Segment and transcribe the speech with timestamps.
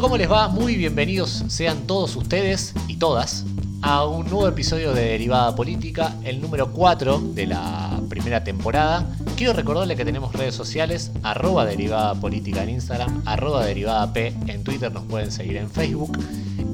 [0.00, 0.48] ¿cómo les va?
[0.48, 3.44] Muy bienvenidos sean todos ustedes y todas
[3.82, 9.06] a un nuevo episodio de Derivada Política, el número 4 de la primera temporada.
[9.36, 14.64] Quiero recordarles que tenemos redes sociales, arroba derivada política en Instagram, arroba derivada P en
[14.64, 16.16] Twitter, nos pueden seguir en Facebook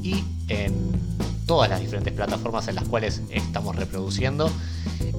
[0.04, 0.92] y en
[1.46, 4.52] todas las diferentes plataformas en las cuales estamos reproduciendo,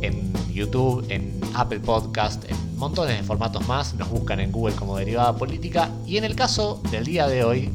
[0.02, 4.98] en YouTube, en Apple Podcast, en montones de formatos más, nos buscan en Google como
[4.98, 7.70] derivada política y en el caso del día de hoy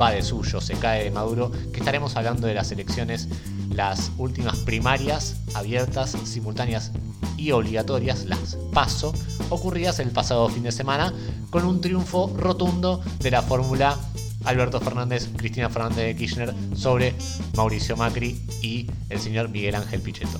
[0.00, 3.28] va de suyo, se cae de Maduro, que estaremos hablando de las elecciones,
[3.70, 6.92] las últimas primarias abiertas, simultáneas
[7.36, 9.12] y obligatorias, las PASO,
[9.50, 11.12] ocurridas el pasado fin de semana
[11.50, 13.98] con un triunfo rotundo de la fórmula
[14.44, 17.14] Alberto Fernández, Cristina Fernández de Kirchner sobre
[17.56, 20.38] Mauricio Macri y el señor Miguel Ángel Pichetto.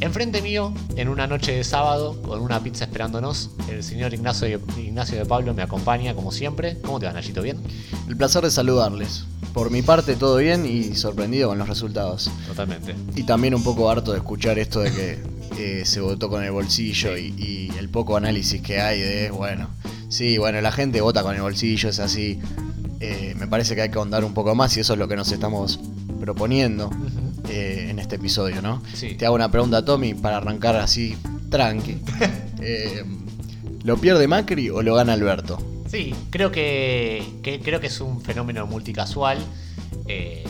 [0.00, 4.58] Enfrente mío, en una noche de sábado, con una pizza esperándonos, el señor Ignacio de,
[4.80, 6.78] Ignacio de Pablo me acompaña como siempre.
[6.80, 7.42] ¿Cómo te va, Nachito?
[7.42, 7.58] ¿Bien?
[8.08, 9.26] El placer de saludarles.
[9.52, 12.30] Por mi parte, todo bien y sorprendido con los resultados.
[12.46, 12.94] Totalmente.
[13.14, 15.22] Y también un poco harto de escuchar esto de que
[15.58, 19.68] eh, se votó con el bolsillo y, y el poco análisis que hay de, bueno,
[20.08, 22.40] sí, bueno, la gente vota con el bolsillo, es así.
[23.00, 25.16] Eh, me parece que hay que ahondar un poco más y eso es lo que
[25.16, 25.78] nos estamos
[26.20, 26.90] proponiendo
[27.50, 28.82] eh, en este episodio, ¿no?
[28.94, 29.14] Sí.
[29.14, 31.16] Te hago una pregunta, Tommy, para arrancar así,
[31.50, 31.98] tranqui.
[32.62, 33.02] Eh,
[33.84, 35.56] ¿Lo pierde Macri o lo gana Alberto?
[35.90, 39.38] Sí, creo que, que- creo que es un fenómeno multicasual.
[40.06, 40.44] Eh,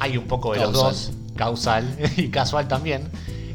[0.00, 3.02] hay un poco de los dos, causal y casual también.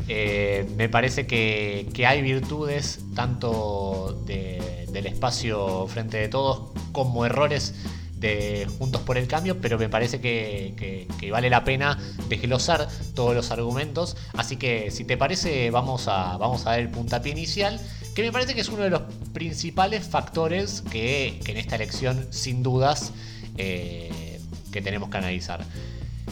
[0.08, 7.74] Me parece que, que hay virtudes tanto de- del espacio frente de todos como errores
[8.20, 11.98] de Juntos por el Cambio, pero me parece que, vale la pena
[12.30, 14.18] desglosar todos los argumentos.
[14.34, 17.80] Así que si te parece, vamos a, vamos a dar el puntapié inicial,
[18.16, 19.02] que me parece que es uno de los
[19.34, 23.14] principales factores que, en esta elección, sin dudas,
[23.58, 24.40] eh,
[24.72, 25.64] que tenemos que analizar.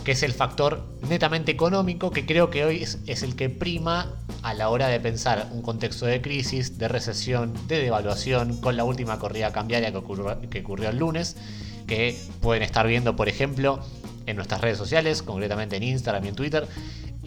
[0.04, 4.54] Que es el factor netamente económico, que creo que hoy es, el que prima a
[4.54, 9.18] la hora de pensar un contexto de crisis, de recesión, de devaluación, con la última
[9.18, 11.36] corrida cambiaria que ocurrió el lunes,
[11.88, 13.80] que pueden estar viendo, por ejemplo,
[14.26, 16.68] en nuestras redes sociales, concretamente en Instagram y en Twitter,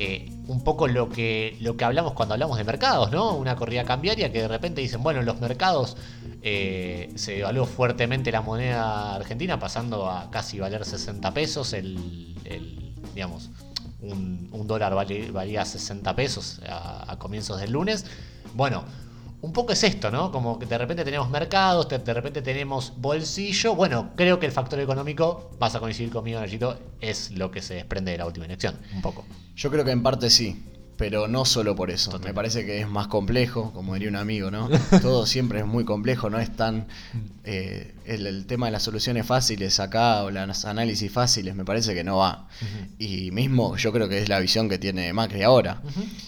[0.01, 3.35] eh, un poco lo que, lo que hablamos cuando hablamos de mercados, ¿no?
[3.35, 5.97] Una corrida cambiaria que de repente dicen, bueno, en los mercados
[6.43, 12.95] eh, se devaluó fuertemente la moneda argentina, pasando a casi valer 60 pesos el, el,
[13.15, 13.51] digamos,
[14.01, 18.07] un, un dólar valía 60 pesos a, a comienzos del lunes.
[18.55, 18.85] Bueno,
[19.41, 20.33] un poco es esto, ¿no?
[20.33, 23.75] Como que de repente tenemos mercados, de, repente tenemos bolsillo.
[23.75, 27.75] Bueno, creo que el factor económico, vas a coincidir conmigo, Nachito, es lo que se
[27.75, 29.25] desprende de la última elección, un poco.
[29.55, 30.63] Yo creo que en parte sí,
[30.99, 32.19] pero no solo por eso.
[32.19, 34.69] Me parece que es más complejo, como diría un amigo, ¿no?
[35.01, 36.87] Todo siempre es muy complejo, no es tan...
[37.45, 41.95] eh, el, el tema de las soluciones fáciles acá o los análisis fáciles, me parece
[41.95, 42.49] que no va.
[42.99, 45.81] Y mismo yo creo que es la visión que tiene Macri ahora.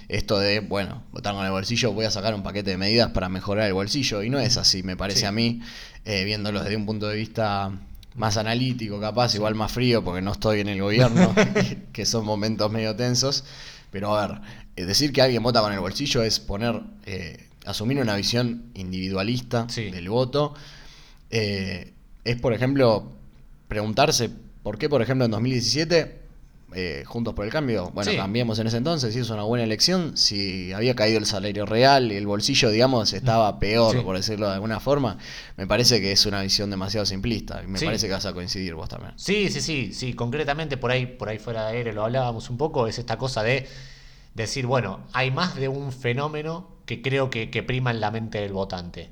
[0.09, 3.29] Esto de, bueno, votar con el bolsillo, voy a sacar un paquete de medidas para
[3.29, 4.23] mejorar el bolsillo.
[4.23, 5.27] Y no es así, me parece Sí.
[5.27, 5.61] a mí,
[6.05, 7.73] eh, viéndolo desde un punto de vista
[8.15, 11.35] más analítico, capaz, igual más frío, porque no estoy en el gobierno,
[11.93, 13.43] que son momentos medio tensos.
[13.93, 14.41] Pero a ver,
[14.87, 19.91] decir que alguien vota con el bolsillo es poner, eh, asumir una visión individualista Sí.
[19.91, 20.55] del voto.
[21.31, 21.93] Eh,
[22.25, 23.13] es, por ejemplo,
[23.69, 24.31] preguntarse
[24.63, 26.19] por qué, por ejemplo, en 2017,
[26.73, 28.17] eh, Juntos por el Cambio, bueno, Sí.
[28.17, 32.17] cambiamos en ese entonces, hizo una buena elección, si había caído el salario real y
[32.17, 34.03] el bolsillo, digamos, estaba peor, Sí.
[34.05, 35.19] por decirlo de alguna forma,
[35.57, 37.61] me parece que es una visión demasiado simplista.
[37.65, 39.15] y Me parece que vas a coincidir vos también.
[39.17, 42.57] Sí, sí, sí, sí, concretamente por ahí, por ahí fuera de aire lo hablábamos un
[42.57, 43.67] poco, es esta cosa de
[44.35, 48.41] decir, bueno, hay más de un fenómeno que creo que, que prima en la mente
[48.41, 49.11] del votante.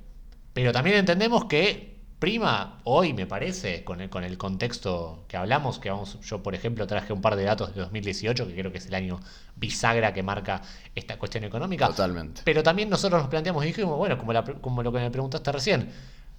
[0.52, 5.78] Pero también entendemos que prima hoy, me parece, con el, con el contexto que hablamos,
[5.78, 8.78] que vamos, yo por ejemplo traje un par de datos de 2018, que creo que
[8.78, 9.20] es el año
[9.54, 10.62] bisagra que marca
[10.96, 11.86] esta cuestión económica.
[11.86, 12.42] Totalmente.
[12.44, 15.52] Pero también nosotros nos planteamos y dijimos, bueno, como, la- como lo que me preguntaste
[15.52, 15.90] recién,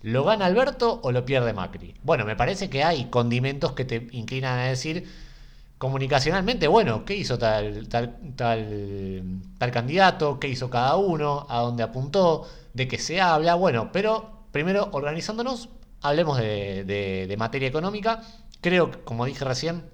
[0.02, 1.94] ¿lo gana Alberto o lo pierde Macri?
[2.04, 5.08] Bueno, me parece que hay condimentos que te inclinan a decir
[5.80, 9.24] comunicacionalmente, bueno, ¿qué hizo tal, tal, tal,
[9.58, 10.40] tal candidato?
[10.40, 11.48] ¿Qué hizo cada uno?
[11.50, 12.48] ¿A dónde apuntó?
[12.74, 13.56] ¿De qué se habla?
[13.56, 15.70] Bueno, pero primero organizándonos,
[16.02, 18.24] hablemos de, de- materia económica.
[18.62, 19.86] Creo, como dije recién,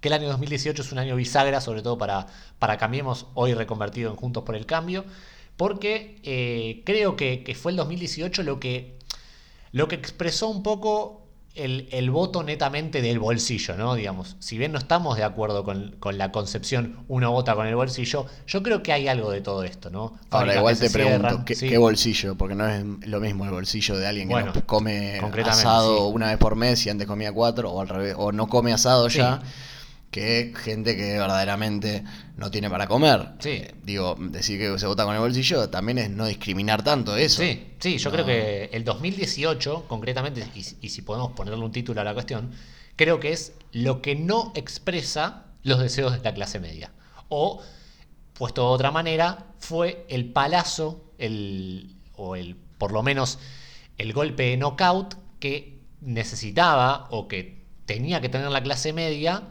[0.00, 2.26] que el año 2018 es un año bisagra, sobre todo para,
[2.58, 5.04] para Cambiemos, hoy reconvertido en Juntos por el Cambio,
[5.56, 8.98] porque eh, creo que, que fue el 2018 lo que,
[9.72, 13.94] lo que expresó un poco el, voto netamente del bolsillo, ¿no?
[13.94, 18.26] Digamos, si bien no estamos de acuerdo con, la concepción uno vota con el bolsillo,
[18.46, 20.18] yo creo que hay algo de todo esto, ¿no?
[20.30, 22.36] Ahora, igual te pregunto, ¿qué, bolsillo?
[22.36, 26.56] Porque no es lo mismo el bolsillo de alguien que come asado una vez por
[26.56, 29.40] mes y antes comía cuatro, o al revés, o no come asado ya
[30.10, 32.02] que gente que verdaderamente
[32.36, 33.32] no tiene para comer.
[33.40, 33.50] Sí.
[33.50, 37.42] Eh, digo, decir que se vota con el bolsillo también es no discriminar tanto eso.
[37.42, 42.04] Sí, sí, yo creo que el 2018, concretamente, y, si podemos ponerle un título a
[42.04, 42.52] la cuestión,
[42.96, 46.90] creo que es lo que no expresa los deseos de la clase media.
[47.28, 47.62] O,
[48.32, 53.38] puesto de otra manera, fue el palazo, el, o el, por lo menos,
[53.98, 59.42] el golpe de knockout que necesitaba o que tenía que tener la clase media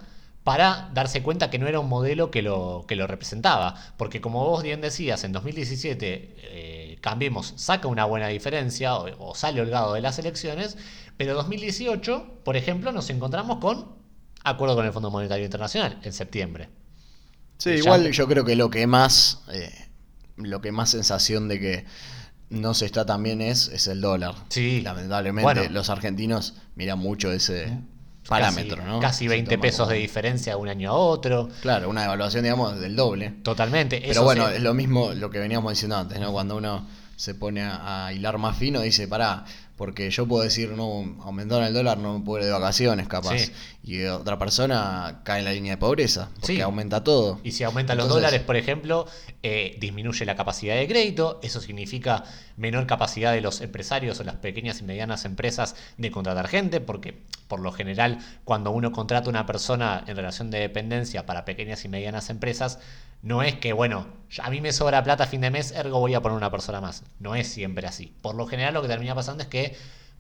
[0.48, 3.76] para darse cuenta que no era un modelo que lo, que lo representaba.
[3.98, 9.60] Porque como vos bien decías, en 2017 eh, Cambiemos saca una buena diferencia o, sale
[9.60, 10.78] holgado de las elecciones,
[11.18, 13.98] pero en 2018, por ejemplo, nos encontramos con
[14.42, 16.70] acuerdo con el Fondo Monetario Internacional en septiembre.
[17.58, 19.70] Sí, igual yo creo que lo que más, eh,
[20.38, 21.86] lo que más sensación de que
[22.50, 24.36] no se está tan bien es, es el dólar.
[24.48, 24.80] Sí.
[24.80, 27.82] Lamentablemente los argentinos miran mucho ese
[28.28, 29.00] parámetro, casi, ¿no?
[29.00, 31.50] Casi 20 pesos de diferencia de un año a otro.
[31.62, 33.36] Claro, una evaluación, digamos, del doble.
[33.44, 34.04] Totalmente.
[34.06, 36.32] Pero bueno, es lo mismo lo que veníamos diciendo antes, ¿no?
[36.32, 36.86] Cuando uno
[37.16, 39.44] se pone a, hilar más fino, dice, pará,
[39.78, 43.52] porque yo puedo decir, no, aumentaron el dólar, no me puedo ir de vacaciones, capaz.
[43.84, 47.40] Y otra persona cae en la línea de pobreza, porque aumenta todo.
[47.44, 49.06] Y si aumentan los dólares, por ejemplo,
[49.44, 52.24] eh, disminuye la capacidad de crédito, eso significa
[52.58, 57.22] menor capacidad de los empresarios o las pequeñas y medianas empresas de contratar gente, porque
[57.48, 61.88] por lo general, cuando uno contrata una persona en relación de dependencia para pequeñas y
[61.88, 62.80] medianas empresas,
[63.22, 64.08] no es que, bueno,
[64.42, 66.82] a mí me sobra plata a fin de mes, ergo voy a poner una persona
[66.82, 67.04] más.
[67.20, 68.14] No es siempre así.
[68.22, 69.76] Por lo general lo que termina pasando es que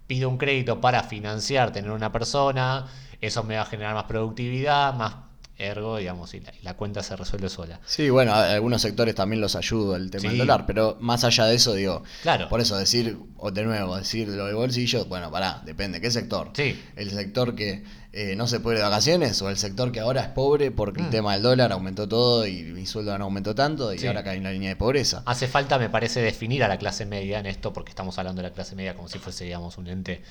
[0.07, 2.87] pido un crédito para financiar tener una persona,
[3.21, 5.15] eso me va a generar más productividad, más
[5.57, 7.79] ergo, digamos, y la, cuenta se resuelve sola.
[7.85, 11.55] Sí, bueno, algunos sectores también los ayuda el tema del dólar, pero más allá de
[11.55, 12.47] eso, digo, claro.
[12.49, 16.51] por eso decir, o de nuevo, decir lo del bolsillo, bueno, pará, depende, ¿qué sector?
[16.53, 16.79] Sí.
[16.95, 17.83] El sector que
[18.13, 21.01] eh, no se puede ir de vacaciones o el sector que ahora es pobre porque
[21.01, 21.11] el mm.
[21.11, 24.43] tema del dólar aumentó todo y mi sueldo no aumentó tanto y ahora cae en
[24.43, 25.23] la línea de pobreza.
[25.25, 28.49] Hace falta, me parece, definir a la clase media en esto porque estamos hablando de
[28.49, 30.23] la clase media como si fuese, digamos, un ente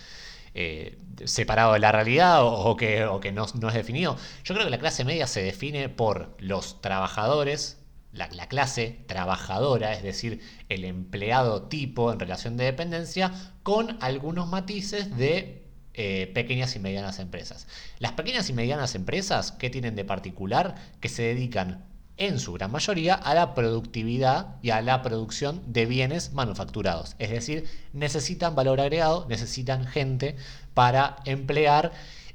[0.58, 4.16] eh, separado de la realidad o, que, que no, es definido.
[4.42, 7.78] Yo creo que la clase media se define por los trabajadores,
[8.12, 13.32] la, la, clase trabajadora, es decir, el empleado tipo en relación de dependencia,
[13.62, 17.66] con algunos matices de eh, pequeñas y medianas empresas.
[17.98, 20.74] Las pequeñas y medianas empresas, ¿qué tienen de particular?
[21.00, 25.86] Que se dedican en su gran mayoría a la productividad y a la producción de
[25.86, 27.14] bienes manufacturados.
[27.18, 30.36] Es decir, necesitan valor agregado, necesitan gente
[30.74, 31.92] para emplear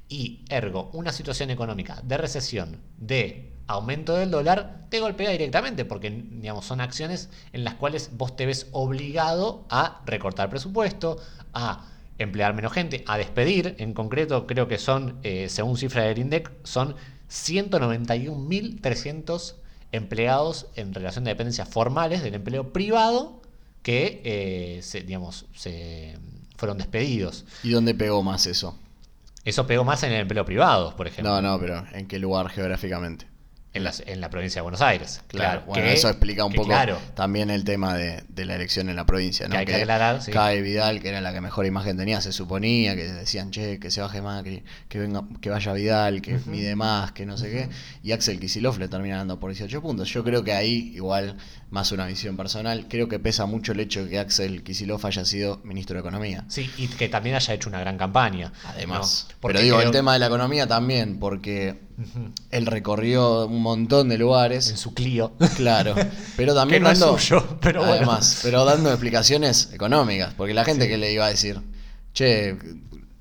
[0.08, 6.10] y ergo una situación económica de recesión, de aumento del dólar, te golpea directamente porque
[6.10, 11.18] digamos, son acciones en las cuales vos te ves obligado a recortar presupuesto,
[11.54, 11.88] a
[12.18, 13.76] emplear menos gente, a despedir.
[13.80, 16.96] En concreto, creo que son, eh, según cifra del INDEC, son
[17.30, 19.61] 191.300
[19.92, 23.42] empleados en relación de dependencia formales del empleo privado
[23.84, 26.18] que eh, se, digamos, se
[26.58, 27.46] fueron despedidos.
[27.64, 28.78] ¿Y dónde pegó más eso?
[29.44, 31.34] Eso pegó más en el empleo privado, por ejemplo.
[31.34, 33.26] No, no, pero ¿en qué lugar geográficamente?
[33.74, 35.22] En la, en la, provincia de Buenos Aires.
[35.28, 36.74] Claro, bueno, eso explica un poco
[37.14, 39.48] también el tema de, la elección en la provincia.
[39.48, 39.54] ¿no?
[39.54, 40.32] Que hay que, aclarar, sí.
[40.32, 43.90] Cae Vidal, que era la que mejor imagen tenía, se suponía, que decían, che, que
[43.90, 47.70] se baje Macri, que venga, que vaya Vidal, que mide más, que no sé qué.
[48.04, 50.10] Y Axel Kisilov le termina dando por 18 puntos.
[50.10, 51.38] Yo creo que ahí, igual,
[51.72, 55.24] más una visión personal, creo que pesa mucho el hecho de que Axel Kisilov haya
[55.24, 56.44] sido ministro de Economía.
[56.50, 58.52] Sí, y que también haya hecho una gran campaña.
[58.66, 59.28] Además.
[59.42, 61.80] Pero digo, el tema de la economía también, porque
[62.52, 64.70] él recorrió un montón de lugares.
[64.70, 65.32] En su Clio.
[65.56, 65.96] Claro.
[66.36, 67.18] Pero también dando.
[67.62, 70.34] pero además, pero dando explicaciones económicas.
[70.34, 71.62] Porque la gente que le iba a decir,
[72.14, 72.58] che,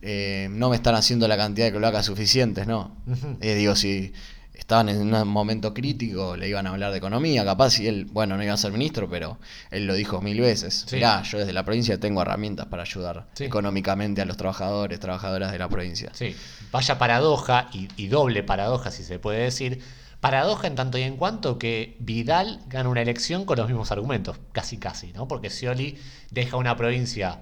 [0.02, 2.97] eh, no me están haciendo la cantidad de cloacas suficientes, ¿no?
[3.40, 4.12] Eh, digo, si
[4.61, 8.37] estaban en un momento crítico, le iban a hablar de economía, capaz, y él, bueno,
[8.37, 9.38] no iba a ser ministro, pero
[9.71, 10.87] él lo dijo mil veces.
[10.93, 15.59] Mirá, yo desde la provincia tengo herramientas para ayudar económicamente a los trabajadores, trabajadoras de
[15.59, 16.11] la provincia.
[16.12, 16.37] Sí,
[16.71, 19.83] vaya paradoja, y, doble paradoja, si se puede decir,
[20.21, 24.37] Paradoja en tanto y en cuanto que Vidal gana una elección con los mismos argumentos,
[24.52, 25.26] casi casi, ¿no?
[25.26, 25.99] Porque Scioli
[26.31, 27.40] deja una provincia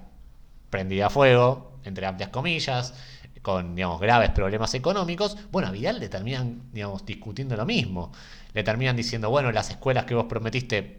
[0.71, 2.95] prendida a fuego, entre amplias comillas,
[3.42, 8.12] con digamos, graves problemas económicos, bueno, a Vidal le terminan digamos, discutiendo lo mismo.
[8.54, 10.99] Le terminan diciendo, bueno, las escuelas que vos prometiste,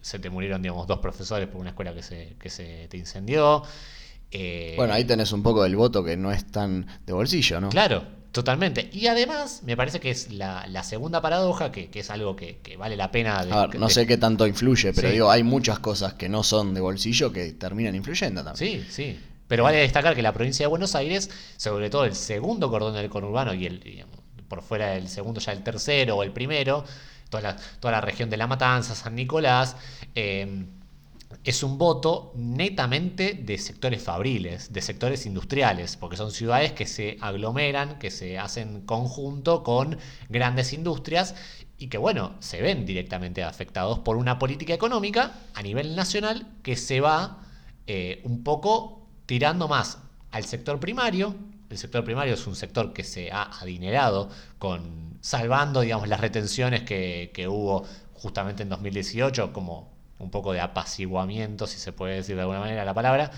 [0.00, 3.62] se te murieron digamos, dos profesores por una escuela que se, que se te incendió.
[4.30, 7.68] Eh, Bueno, ahí tenés un poco del voto que no es tan de bolsillo, ¿no?
[7.68, 8.90] Claro, totalmente.
[8.92, 12.58] Y además, me parece que es la, la segunda paradoja, que, que es algo que,
[12.58, 13.44] que vale la pena.
[13.44, 15.14] de- A ver, no de- sé qué tanto influye, pero Sí.
[15.14, 18.82] digo, hay muchas cosas que no son de bolsillo que terminan influyendo también.
[18.84, 19.20] Sí, sí.
[19.48, 23.10] Pero vale destacar que la provincia de Buenos Aires, sobre todo el segundo cordón del
[23.10, 26.84] conurbano y el digamos, por fuera del segundo ya el tercero o el primero,
[27.28, 29.76] toda la, toda la región de La Matanza, San Nicolás,
[30.14, 30.66] eh,
[31.42, 37.18] es un voto netamente de sectores fabriles, de sectores industriales, porque son ciudades que se
[37.20, 39.98] aglomeran, que se hacen conjunto con
[40.28, 41.34] grandes industrias
[41.76, 46.76] y que, bueno, se ven directamente afectados por una política económica a nivel nacional que
[46.76, 47.42] se va
[47.86, 49.98] eh, un poco tirando más
[50.30, 51.34] al sector primario.
[51.70, 54.28] El sector primario es un sector que se ha adinerado
[54.58, 60.60] con salvando, digamos, las retenciones que, que hubo justamente en 2018 como un poco de
[60.60, 63.30] apaciguamiento, si se puede decir de alguna manera la palabra,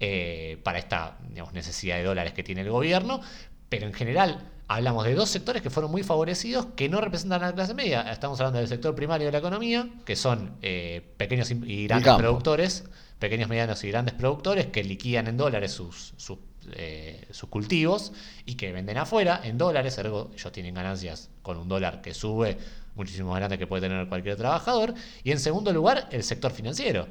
[0.00, 3.20] eh, para esta digamos, necesidad de dólares que tiene el gobierno.
[3.68, 7.48] Pero en general hablamos de dos sectores que fueron muy favorecidos, que no representan a
[7.48, 8.02] la clase media.
[8.10, 12.84] Estamos hablando del sector primario de la economía, que son eh, pequeños y grandes productores,
[13.22, 16.38] pequeños, medianos y grandes productores que liquidan en dólares sus, sus,
[16.72, 18.12] eh, sus cultivos
[18.44, 22.58] y que venden afuera en dólares, ergo ellos tienen ganancias con un dólar que sube
[22.94, 24.92] muchísimo más grande que puede tener cualquier trabajador.
[25.24, 27.06] Y en segundo lugar, el sector financiero.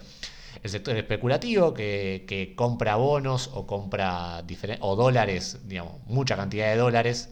[0.61, 4.43] El sector especulativo que, que compra bonos o compra
[4.81, 7.29] o dólares, digamos, mucha cantidad de dólares.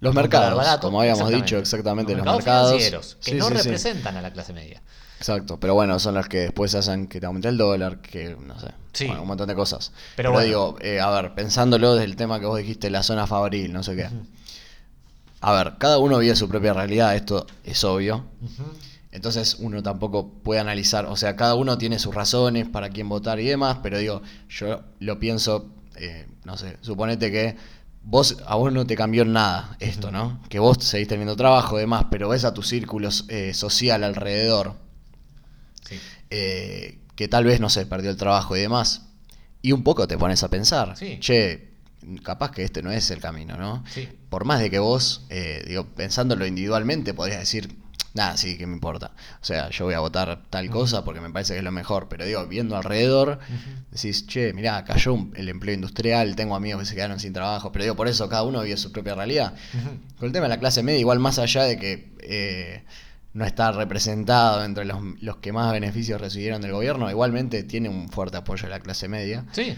[0.00, 0.80] Los mercados, barato.
[0.88, 1.44] como habíamos Exactamente.
[1.46, 2.68] dicho, exactamente, los, los mercados.
[2.70, 3.62] financieros, que Sí, no sí, sí.
[3.62, 4.82] representan a la clase media.
[5.22, 8.58] Exacto, pero bueno, son los que después hacen que te aumente el dólar, que no
[8.58, 9.06] sé, Sí.
[9.06, 9.92] bueno, un montón de cosas.
[10.16, 10.46] Pero Pero, bueno.
[10.46, 13.84] digo, eh, a ver, pensándolo desde el tema que vos dijiste, la zona fabril, no
[13.84, 14.08] sé qué.
[15.40, 18.24] A ver, cada uno vive su propia realidad, esto es obvio.
[19.12, 23.38] Entonces uno tampoco puede analizar, o sea, cada uno tiene sus razones para quién votar
[23.38, 27.56] y demás, pero digo, yo lo pienso, eh, no sé, suponete que
[28.02, 30.40] vos, a vos no te cambió nada esto, ¿no?
[30.48, 34.74] Que vos seguís teniendo trabajo y demás, pero ves a tu círculo eh, social alrededor.
[36.34, 39.02] Eh, que tal vez, no sé, perdió el trabajo y demás,
[39.60, 41.18] y un poco te pones a pensar, Sí.
[41.20, 41.68] che,
[42.24, 43.84] capaz que este no es el camino, ¿no?
[43.92, 44.08] Sí.
[44.28, 47.76] Por más de que vos, eh, digo, pensándolo individualmente, podrías decir,
[48.14, 49.12] nada, sí, que me importa.
[49.40, 52.08] O sea, yo voy a votar tal cosa porque me parece que es lo mejor,
[52.08, 53.38] pero digo, viendo alrededor,
[53.90, 57.70] decís, che, mirá, cayó un- el empleo industrial, tengo amigos que se quedaron sin trabajo,
[57.72, 59.54] pero digo, por eso cada uno vive su propia realidad.
[60.18, 62.82] Con el tema de la clase media, igual más allá de que eh,
[63.34, 68.08] no está representado entre los, los que más beneficios recibieron del gobierno, igualmente tiene un
[68.08, 69.44] fuerte apoyo de la clase media.
[69.52, 69.74] Sí.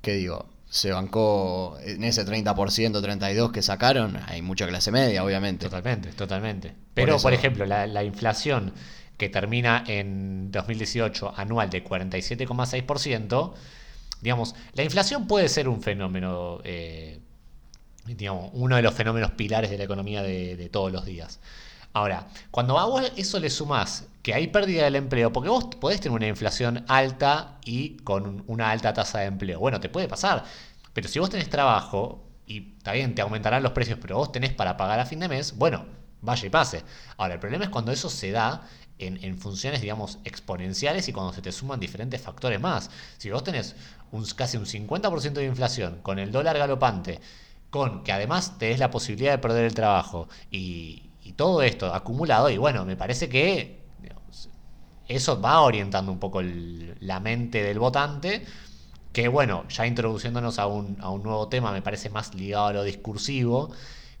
[0.00, 5.66] Que digo, se bancó en ese 30%, 32% que sacaron, hay mucha clase media, obviamente.
[5.66, 6.74] Totalmente, totalmente.
[6.94, 8.72] Pero, por, ejemplo, la, la inflación
[9.16, 13.54] que termina en 2018 anual de 47,6%,
[14.20, 17.20] digamos, la inflación puede ser un fenómeno, eh,
[18.06, 21.40] digamos, uno de los fenómenos pilares de la economía de, de todos los días.
[21.96, 25.98] Ahora, cuando a vos eso le sumás que hay pérdida del empleo, porque vos podés
[25.98, 29.58] tener una inflación alta y con un- una alta tasa de empleo.
[29.60, 30.44] Bueno, te puede pasar.
[30.92, 34.52] Pero si vos tenés trabajo, y está bien, te aumentarán los precios, pero vos tenés
[34.52, 35.86] para pagar a fin de mes, bueno,
[36.20, 36.82] vaya y pase.
[37.16, 41.40] Ahora, el problema es cuando eso se da en, funciones, digamos, exponenciales y cuando se
[41.40, 42.90] te suman diferentes factores más.
[43.16, 43.74] Si vos tenés
[44.12, 47.20] un, casi un 50% de inflación con el dólar galopante,
[47.70, 51.92] con que además te des la posibilidad de perder el trabajo y, y todo esto
[51.94, 53.86] acumulado, y bueno, me parece que
[55.06, 58.44] eso va orientando un poco la mente del votante,
[59.12, 62.72] que bueno, ya introduciéndonos a un, a un nuevo tema, me parece más ligado a
[62.72, 63.72] lo discursivo,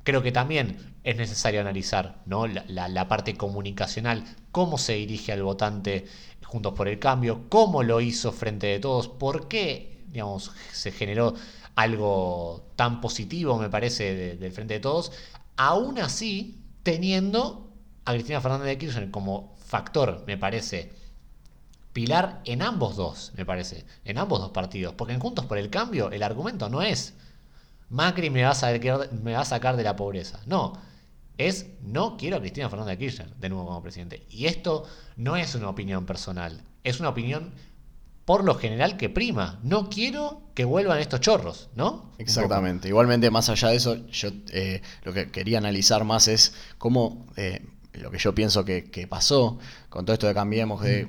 [0.04, 2.46] creo que también es necesario analizar ¿no?
[2.46, 6.06] la, la- parte comunicacional, cómo se dirige al votante
[6.44, 11.34] Juntos por el Cambio, cómo lo hizo frente de todos, por qué digamos, se generó
[11.74, 15.12] algo tan positivo, me parece, de- del frente de todos,
[15.56, 17.68] aún así teniendo
[18.04, 20.92] a Cristina Fernández de Kirchner como factor, me parece,
[21.92, 25.68] pilar en ambos dos, me parece, en ambos dos partidos, porque en Juntos por el
[25.68, 27.14] Cambio el argumento no es
[27.90, 30.74] Macri me va a sacar, me va a sacar de la pobreza, no,
[31.38, 34.24] es no quiero a Cristina Fernández de Kirchner de nuevo como presidente.
[34.30, 34.84] Y esto
[35.16, 37.52] no es una opinión personal, es una opinión
[38.26, 39.58] por lo general que prima.
[39.62, 42.12] No quiero que vuelvan estos chorros, ¿no?
[42.18, 42.88] Exactamente.
[42.88, 47.64] Igualmente, más allá de eso, yo eh, lo que quería analizar más es cómo eh,
[47.94, 51.08] lo que yo pienso que, que pasó con todo esto de cambiemos de,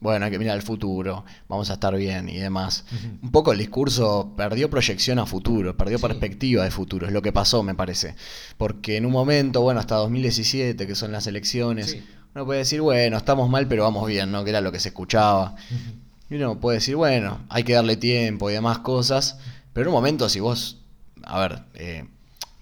[0.00, 2.84] bueno, hay que mirar al futuro, vamos a estar bien y demás.
[3.22, 6.02] Un poco el discurso perdió proyección a futuro, perdió Sí.
[6.02, 8.16] perspectiva de futuro, es lo que pasó, me parece.
[8.56, 12.02] Porque en un momento, bueno, hasta 2017, que son las elecciones, Sí.
[12.34, 14.42] uno puede decir, bueno, estamos mal, pero vamos bien, ¿no?
[14.42, 15.54] Que era lo que se escuchaba.
[16.30, 19.38] Y uno puede decir, bueno, hay que darle tiempo y demás cosas,
[19.72, 20.78] pero en un momento si vos,
[21.24, 22.04] a ver, eh,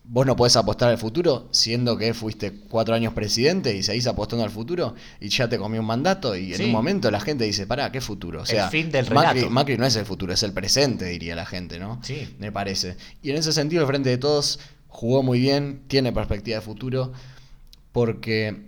[0.05, 4.43] vos no podés apostar al futuro siendo que fuiste cuatro años presidente y seguís apostando
[4.43, 7.67] al futuro y ya te comió un mandato y en un momento la gente dice,
[7.67, 8.41] pará, ¿qué futuro?
[8.41, 9.51] O El sea, fin del Macri.
[9.51, 12.01] Macri no es el futuro, es el presente, diría la gente, ¿no?
[12.03, 12.35] Sí.
[12.39, 12.97] Me parece.
[13.23, 17.13] Y en ese sentido, el Frente de Todos jugó muy bien, tiene perspectiva de futuro,
[17.93, 18.63] porque,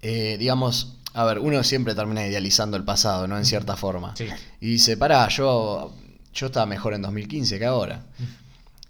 [0.00, 3.36] eh, digamos, a ver, uno siempre termina idealizando el pasado, ¿no?
[3.38, 4.14] En cierta forma.
[4.16, 4.26] Sí.
[4.60, 5.94] Y dice, pará, yo,
[6.34, 8.02] yo estaba mejor en 2015 que ahora.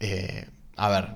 [0.00, 1.14] Eh, a ver.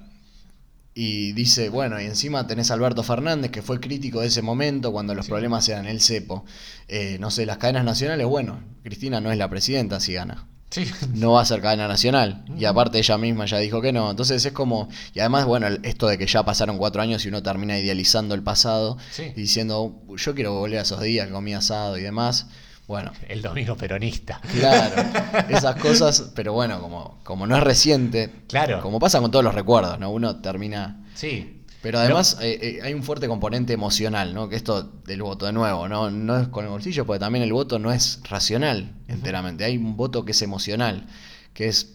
[0.94, 4.92] Y dice, bueno, y encima tenés a Alberto Fernández, que fue crítico de ese momento
[4.92, 5.30] cuando los Sí.
[5.32, 6.44] problemas eran el cepo.
[6.88, 10.88] Eh, no sé, las cadenas nacionales, bueno, Cristina no es la presidenta si gana Sí.
[11.14, 12.44] no va a ser cadena nacional.
[12.56, 14.10] Y aparte ella misma ya dijo que no.
[14.10, 14.88] Entonces es como.
[15.14, 18.42] Y además, bueno, esto de que ya pasaron cuatro años y uno termina idealizando el
[18.42, 19.32] pasado Sí.
[19.36, 22.46] y diciendo, yo quiero volver a esos días que comí asado y demás.
[22.86, 24.40] Bueno, El domingo peronista.
[24.58, 25.02] claro,
[25.48, 28.80] esas cosas, pero bueno, como, como no es reciente, Claro.
[28.80, 30.10] como pasa con todos los recuerdos, ¿no?
[30.10, 31.04] Uno termina.
[31.14, 31.59] Sí.
[31.82, 34.48] Pero además eh, eh, hay un fuerte componente emocional, ¿no?
[34.48, 36.10] Que esto del voto de nuevo, ¿no?
[36.10, 39.64] No es con el bolsillo, porque también el voto no es racional enteramente.
[39.64, 41.06] Hay un voto que es emocional,
[41.54, 41.94] que es,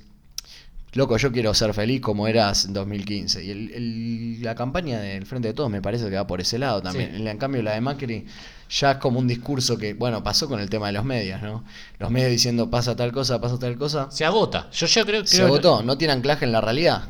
[0.94, 3.44] loco, yo quiero ser feliz como eras en 2015.
[3.44, 6.58] Y el- el- la campaña del Frente de Todos me parece que va por ese
[6.58, 7.12] lado también.
[7.16, 7.28] Sí.
[7.28, 8.26] En cambio, la de Macri
[8.70, 11.64] ya es como un discurso que, bueno, pasó con el tema de los medios, ¿no?
[12.00, 14.10] Los medios diciendo pasa tal cosa, pasa tal cosa.
[14.12, 14.70] Se agota.
[14.72, 17.10] Yo, yo creo, Se creo- agotó, no tiene anclaje en la realidad.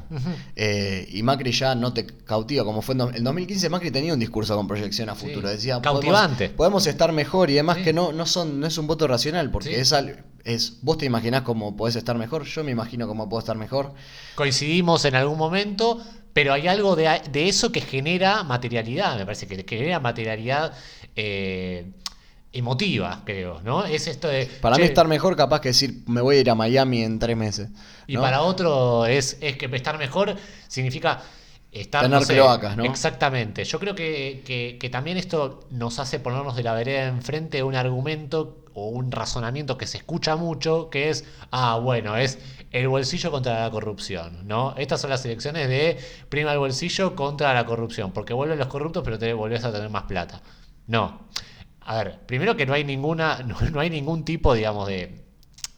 [0.56, 4.20] Eh, y Macri ya no te cautiva, como fue en en 2015 Macri tenía un
[4.20, 6.46] discurso con proyección a Sí, futuro, decía cautivante.
[6.50, 7.84] Podemos, podemos estar mejor y demás Sí.
[7.84, 9.76] que no, no son, no es un voto racional, porque Sí.
[9.76, 13.40] es, al- es vos te imaginás cómo podés estar mejor, yo me imagino cómo puedo
[13.40, 13.94] estar mejor.
[14.36, 16.02] coincidimos en algún momento,
[16.34, 20.74] pero hay algo de, de eso que genera materialidad, me parece que genera materialidad
[21.16, 21.92] eh,
[22.54, 23.84] emotiva, creo, ¿no?
[23.86, 24.46] Es esto de...
[24.46, 27.20] Para mí che, estar mejor capaz que decir me voy a ir a Miami en
[27.20, 27.70] tres meses.
[28.08, 30.36] Y para otro es, es que estar mejor
[30.68, 31.22] significa
[31.72, 32.04] estar...
[32.04, 32.86] Tener no sé, cloacas, ¿no?
[32.86, 33.66] Exactamente.
[33.66, 37.64] Yo creo que, que- que también esto nos hace ponernos de la vereda enfrente de
[37.64, 42.40] un argumento o un razonamiento que se escucha mucho, que es, ah, bueno, es
[42.72, 44.76] el bolsillo contra la corrupción, ¿no?
[44.78, 45.98] Estas son las elecciones de
[46.30, 49.90] prima el bolsillo contra la corrupción, porque vuelven los corruptos, pero te volvés a tener
[49.90, 50.42] más plata.
[50.88, 51.20] No.
[51.82, 55.24] A ver, primero que no hay ninguna, no, no hay ningún tipo, digamos, de,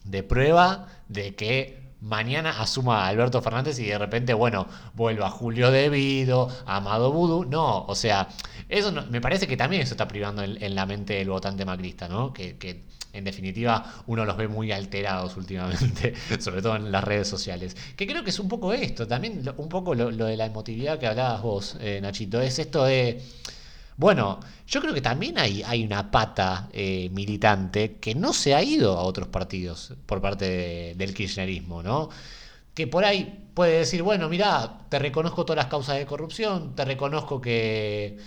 [0.04, 5.70] de prueba de que mañana asuma a Alberto Fernández y de repente, bueno, vuelva Julio
[5.70, 7.44] Devido, Amado Vudú.
[7.44, 8.28] No, o sea,
[8.68, 12.08] eso no- me parece que también eso está privando en, la mente del votante macrista,
[12.08, 12.32] ¿no?
[12.32, 17.26] Que, que, en definitiva uno los ve muy alterados últimamente, sobre todo en las redes
[17.28, 17.76] sociales.
[17.96, 20.98] Que creo que es un poco esto, también un poco lo, lo de la emotividad
[20.98, 23.22] que hablabas vos, eh, Nachito, es esto de...
[23.98, 28.62] Bueno, yo creo que también hay, hay una pata eh, militante que no se ha
[28.62, 32.08] ido a otros partidos por parte de- del kirchnerismo, ¿no?
[32.74, 36.84] Que por ahí puede decir, bueno, mira, te reconozco todas las causas de corrupción, te
[36.84, 38.18] reconozco que,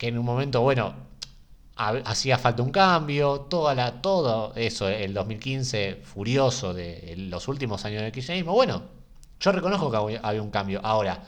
[0.00, 0.94] en un momento, bueno,
[1.76, 7.84] ha- hacía falta un cambio, toda la, todo eso, el 2015 furioso de los últimos
[7.86, 8.82] años del kirchnerismo, bueno,
[9.40, 10.80] yo reconozco que había- un cambio.
[10.84, 11.22] Ahora,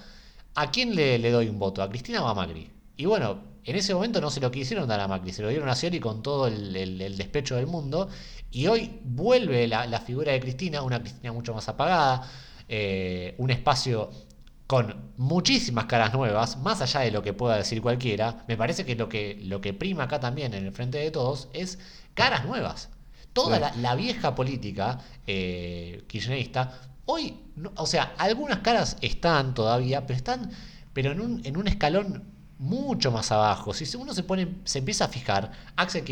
[0.56, 1.82] ¿a quién le, le doy un voto?
[1.82, 2.70] ¿A Cristina o a Macri?
[2.96, 5.68] Y bueno, en ese momento no se lo quisieron dar a Macri, se lo dieron
[5.68, 8.08] a Scioli con todo el, el- el despecho del mundo.
[8.50, 12.28] Y hoy vuelve la, la figura de Cristina, una Cristina mucho más apagada,
[12.68, 14.10] eh, un espacio
[14.66, 18.44] con muchísimas caras nuevas, más allá de lo que pueda decir cualquiera.
[18.48, 21.48] Me parece que lo que, lo que prima acá también en el frente de todos
[21.52, 21.78] es
[22.14, 22.88] caras nuevas.
[23.32, 23.60] Toda Sí.
[23.62, 30.16] la, la vieja política eh, kirchnerista, hoy, no- o sea, algunas caras están todavía, pero
[30.16, 30.50] están,
[30.94, 32.24] pero en un, en un escalón
[32.58, 33.74] mucho más abajo.
[33.74, 36.04] Si uno se pone, se empieza a fijar, Axel,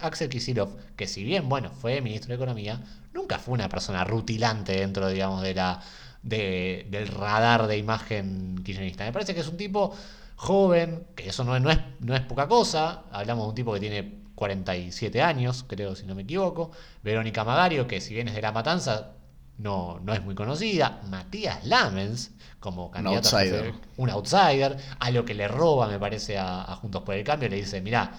[0.00, 2.80] Axel Kicillof, que si bien, bueno, fue ministro de Economía,
[3.12, 5.80] nunca fue una persona rutilante dentro, digamos, de la,
[6.22, 9.04] de- del radar de imagen kirchnerista.
[9.04, 9.94] Me parece que es un tipo
[10.36, 13.04] joven, que eso no, no, es, no es poca cosa.
[13.12, 16.70] Hablamos de un tipo que tiene 47 años, creo, si no me equivoco.
[17.02, 19.12] Verónica Magario, que si bien es de La Matanza,
[19.58, 21.00] no, no es muy conocida.
[21.10, 23.64] Matías Lamens, como candidato a outsider.
[23.72, 27.24] jefe- un outsider, a lo que le roba, me parece, a, a Juntos por el
[27.24, 28.12] Cambio, le dice, mirá,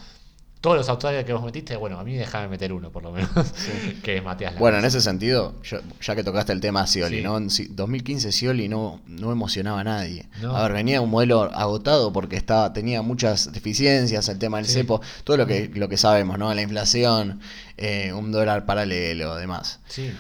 [0.62, 3.30] todos los outsiders que vos metiste, bueno, a mí déjame meter uno, por lo menos,
[4.04, 4.60] que es Matías Lamens.
[4.62, 7.24] Bueno, en ese sentido, yo- ya que tocaste el tema Scioli, Sí.
[7.24, 7.38] ¿no?
[7.38, 10.30] En si- 2015 Scioli no, no emocionaba a nadie.
[10.42, 10.56] No.
[10.56, 14.74] A ver, venía un modelo agotado porque estaba, tenía muchas deficiencias, el tema del Sí.
[14.74, 16.54] cepo, todo lo que, lo que sabemos, ¿no?
[16.54, 17.42] La inflación,
[17.76, 19.82] eh, un dólar paralelo, demás.
[19.90, 20.14] Sí.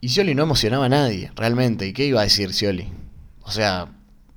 [0.00, 1.86] Y Scioli no emocionaba a nadie, realmente.
[1.86, 2.88] ¿Y qué iba a decir Scioli?
[3.42, 3.88] O sea,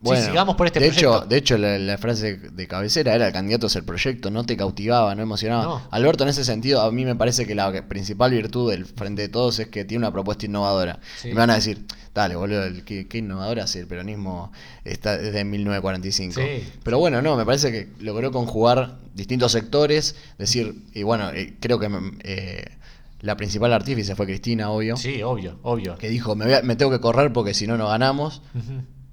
[0.02, 1.18] Bueno, sigamos por este de proyecto.
[1.20, 4.44] Hecho, de hecho, la, la frase de cabecera era el candidato es el proyecto, no
[4.46, 5.64] te cautivaba, no emocionaba.
[5.64, 5.88] No.
[5.92, 9.30] Alberto, en ese sentido, a mí me parece que la principal virtud del Frente de
[9.30, 11.00] Todos es que tiene una propuesta innovadora.
[11.22, 11.30] Sí.
[11.30, 14.52] Y me van a decir, dale, boludo, ¿qué, qué innovadora si el peronismo
[14.84, 16.42] está desde 1945?
[16.42, 16.70] Sí.
[16.84, 21.80] Pero bueno, no, me parece que logró conjugar distintos sectores, decir, y bueno, eh, creo
[21.80, 21.90] que
[22.24, 22.66] eh,
[23.24, 25.98] la principal artífice fue Cristina, obvio, Sí, obvio, obvio.
[25.98, 28.42] que dijo, me, voy a- me tengo que correr porque si no, no ganamos,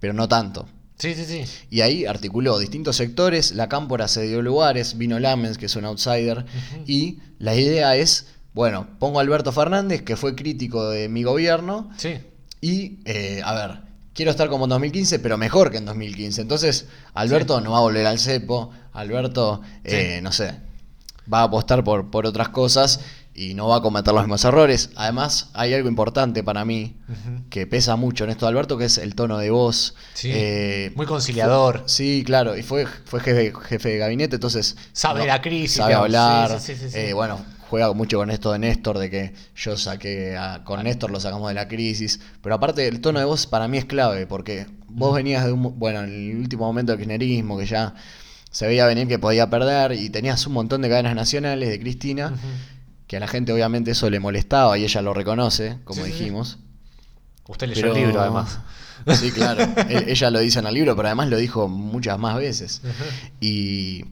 [0.00, 0.68] pero no tanto.
[0.98, 1.44] Sí, sí, sí.
[1.70, 5.86] Y ahí articuló distintos sectores, la cámpora se dio lugares, vino Lamens, que es un
[5.86, 6.44] outsider,
[6.86, 11.88] y la idea es, bueno, pongo a Alberto Fernández, que fue crítico de mi gobierno,
[11.96, 12.18] Sí.
[12.60, 13.80] y, eh, a ver,
[14.12, 16.42] quiero estar como en 2015, pero mejor que en 2015.
[16.42, 20.22] Entonces, Alberto no va a volver al cepo, Alberto, eh, Sí.
[20.22, 20.52] no sé,
[21.32, 23.00] va a apostar por, por otras cosas
[23.42, 24.90] y no va a cometer los mismos errores.
[24.96, 26.96] Además, hay algo importante para mí
[27.48, 29.94] que pesa mucho en esto de Alberto, que es el tono de voz.
[30.14, 30.30] Sí.
[30.32, 31.82] Eh, Muy conciliador.
[31.86, 34.76] Sí, claro, y fue, fue jefe, jefe de gabinete, entonces...
[34.92, 38.98] Sabe la crisis, Sabe hablar, sí, sí, eh, bueno, juega mucho con esto de Néstor,
[38.98, 43.00] de que yo saqué, a- con Néstor lo sacamos de la crisis, pero aparte el
[43.00, 46.36] tono de voz para mí es clave, porque vos venías de un, bueno, en el
[46.36, 47.94] último momento del kirchnerismo, que ya
[48.50, 52.34] se veía venir que podía perder, y tenías un montón de cadenas nacionales de Cristina.
[53.10, 56.12] Que a la gente obviamente eso le molestaba, y ella lo reconoce, como Sí, sí,
[56.16, 56.18] sí.
[56.20, 56.58] dijimos.
[57.48, 58.60] Usted leyó Pero- el libro, además.
[59.18, 59.62] Sí, claro.
[59.88, 62.82] E- Ella lo dice en el libro, pero además lo dijo muchas más veces.
[63.40, 64.04] Y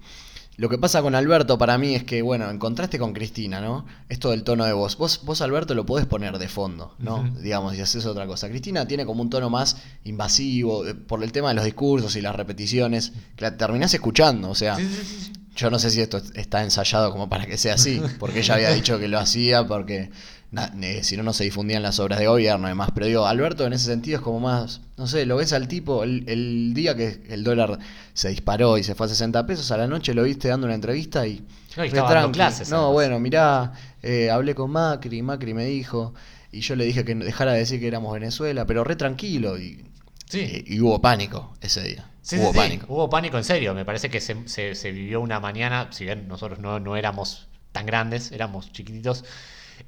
[0.56, 3.87] lo que pasa con Alberto para mí es que, bueno, en contraste con Cristina, ¿no?
[4.08, 4.96] Esto del tono de voz.
[4.98, 7.22] Vos, vos Alberto, lo podés poner de fondo, ¿no?
[7.40, 8.48] Digamos, y haces otra cosa.
[8.48, 12.20] Cristina tiene como un tono más invasivo eh, por el tema de los discursos y
[12.20, 14.50] las repeticiones, que la terminás escuchando.
[14.50, 15.32] O sea, sí, sí, sí.
[15.58, 18.70] Yo no sé si esto está ensayado como para que sea así, porque ella había
[18.70, 20.10] dicho que lo hacía porque
[20.56, 22.90] eh, si no, no se difundían las obras de gobierno y demás.
[22.94, 26.04] Pero digo, Alberto en ese sentido es como más, no sé, lo ves al tipo,
[26.04, 27.76] el, el día que el dólar
[28.14, 30.76] se disparó y se fue a 60 pesos, a la noche lo viste dando una
[30.76, 31.44] entrevista y...
[31.76, 36.14] No, y estaba dando clases, No, bueno, mirá, eh, hablé con Macri, Macri me dijo,
[36.52, 39.84] y yo le dije que dejara de decir que éramos Venezuela, pero re tranquilo y...
[40.28, 40.40] Sí.
[40.40, 42.08] eh, y hubo pánico ese día.
[42.28, 42.56] Sí, hubo sí, sí.
[42.56, 42.86] pánico.
[42.88, 43.74] Hubo pánico en serio.
[43.74, 47.48] Me parece que se, se- se vivió una mañana, si bien nosotros no, no éramos
[47.72, 49.24] tan grandes, éramos chiquititos,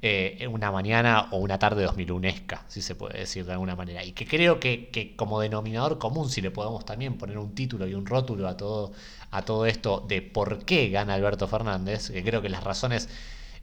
[0.01, 4.03] eh, una mañana o una tarde 2001esca, si se puede decir de alguna manera.
[4.03, 7.87] Y que creo que, que como denominador común, si le podemos también poner un título
[7.87, 8.91] y un rótulo a todo,
[9.31, 13.09] a todo esto de por qué gana Alberto Fernández, que creo que las razones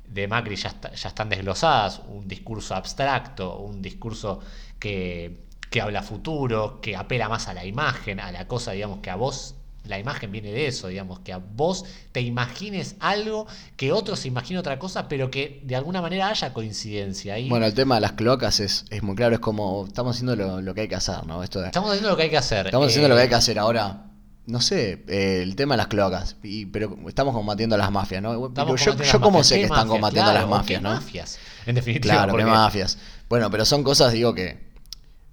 [0.07, 4.41] de Macri ya, está- ya están desglosadas, un discurso abstracto, un discurso
[4.79, 9.11] que, que habla futuro, que apela más a la imagen, a la cosa, digamos, que
[9.11, 9.55] a vos,
[9.85, 14.29] la imagen viene de eso, digamos, que a vos te imagines algo, que otro se
[14.29, 17.37] imagine otra cosa, pero que de alguna manera haya coincidencia.
[17.49, 20.61] Bueno, el tema de las cloacas es, es muy claro, es como estamos haciendo lo,
[20.61, 21.43] lo que hay que hacer, ¿no?
[21.43, 22.67] Esto de- estamos haciendo lo que hay que hacer.
[22.67, 24.05] estamos haciendo lo que hay que Eh, hacer ahora.
[24.47, 28.23] No sé, eh, el tema de las cloacas, y, pero estamos combatiendo a las mafias,
[28.23, 28.31] ¿no?
[28.55, 29.47] Pero yo, mafias.
[29.47, 30.95] sé ¿Qué que están combatiendo a las mafias, ¿qué ¿no?
[30.95, 31.39] mafias?
[31.67, 32.97] En definitiva, Claro, porque- mafias.
[33.29, 34.68] Bueno, pero son cosas, digo, que,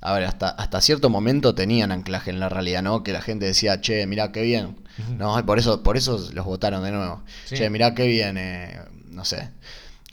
[0.06, 3.04] a ver, hasta, hasta cierto momento tenían anclaje en la realidad, ¿no?
[3.04, 4.78] Que la gente decía, che, mirá qué bien.
[5.18, 7.24] No, y por eso, por eso los votaron de nuevo.
[7.46, 7.56] Sí.
[7.56, 9.50] Che, mirá qué bien, eh, no sé.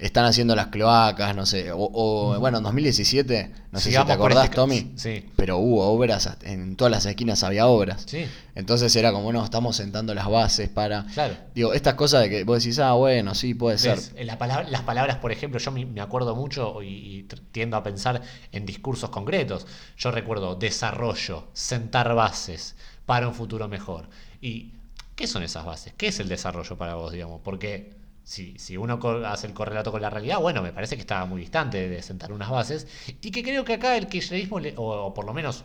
[0.03, 1.71] Están haciendo las cloacas, no sé.
[1.71, 4.93] O, o, bueno, en 2017, no sé Sigamos si te acordás, este- Tommy.
[4.97, 5.31] Sí.
[5.37, 8.03] Pero hubo obras, en todas las esquinas había obras.
[8.07, 11.05] Sí, Entonces era como, no, estamos sentando las bases para...
[11.15, 11.37] claro.
[11.55, 13.99] Digo, estas cosas de que vos decís, ah, bueno, sí, puede ser.
[14.39, 18.67] Palabra- las palabras, por ejemplo, yo me, acuerdo mucho y, y tiendo a pensar en
[18.67, 19.69] discursos concretos.
[19.97, 22.75] Yo recuerdo desarrollo, sentar bases
[23.07, 24.09] para un futuro mejor.
[24.41, 24.73] ¿Y
[25.15, 25.95] qué son esas bases?
[25.97, 27.41] ¿Qué es el desarrollo para vos, digamos?
[27.45, 31.27] Porque si, si uno hace el correlato con la realidad, bueno, me parece que estaba
[31.27, 32.87] muy distante de sentar unas bases
[33.21, 35.65] y que creo que acá el kirchnerismo, o, o por lo menos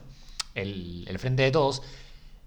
[0.56, 1.84] el, el Frente de Todos,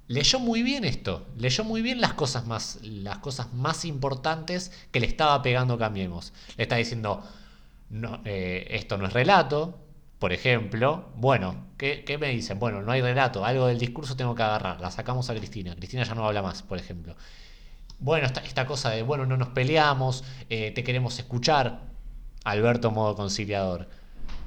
[0.09, 4.99] leyó muy bien esto, leyó muy bien las cosas más, las cosas más importantes que
[5.01, 6.33] le estaba pegando Cambiemos.
[6.57, 7.23] Le está diciendo,
[7.91, 9.79] no, eh, esto no es relato,
[10.19, 11.11] por ejemplo.
[11.17, 12.59] Bueno, ¿qué, qué me dicen?
[12.59, 14.81] Bueno, no hay relato, algo del discurso tengo que agarrar.
[14.81, 15.77] La sacamos a Cristina.
[15.77, 17.15] Cristina ya no habla más, por ejemplo.
[18.01, 21.81] Bueno, esta, esta cosa de, bueno, no nos peleamos, eh, te queremos escuchar.
[22.45, 23.89] Alberto modo conciliador.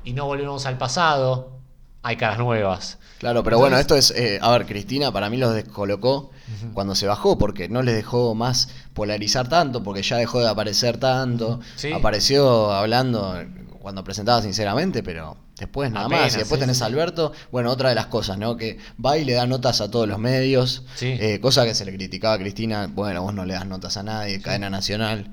[0.04, 1.60] Y no volvemos al pasado,
[2.02, 2.98] hay caras nuevas.
[3.20, 6.32] Claro, pero bueno, esto es, eh, a ver, Cristina para mí los descolocó
[6.74, 10.98] cuando se bajó, porque no les dejó más polarizar tanto, porque ya dejó de aparecer
[10.98, 11.62] tanto.
[11.76, 11.94] Sí.
[11.94, 13.42] Apareció hablando
[13.80, 16.36] cuando presentaba sinceramente, pero después nada Apenas, más.
[16.36, 16.86] Y después sí, tenés a.
[16.86, 18.56] Alberto, bueno, otra de las cosas, ¿no?
[18.56, 21.16] Que va y le da notas a todos los medios, Sí.
[21.20, 24.04] eh, cosa que se le criticaba a Cristina, bueno, vos no le das notas a
[24.04, 25.32] nadie, cadena nacional.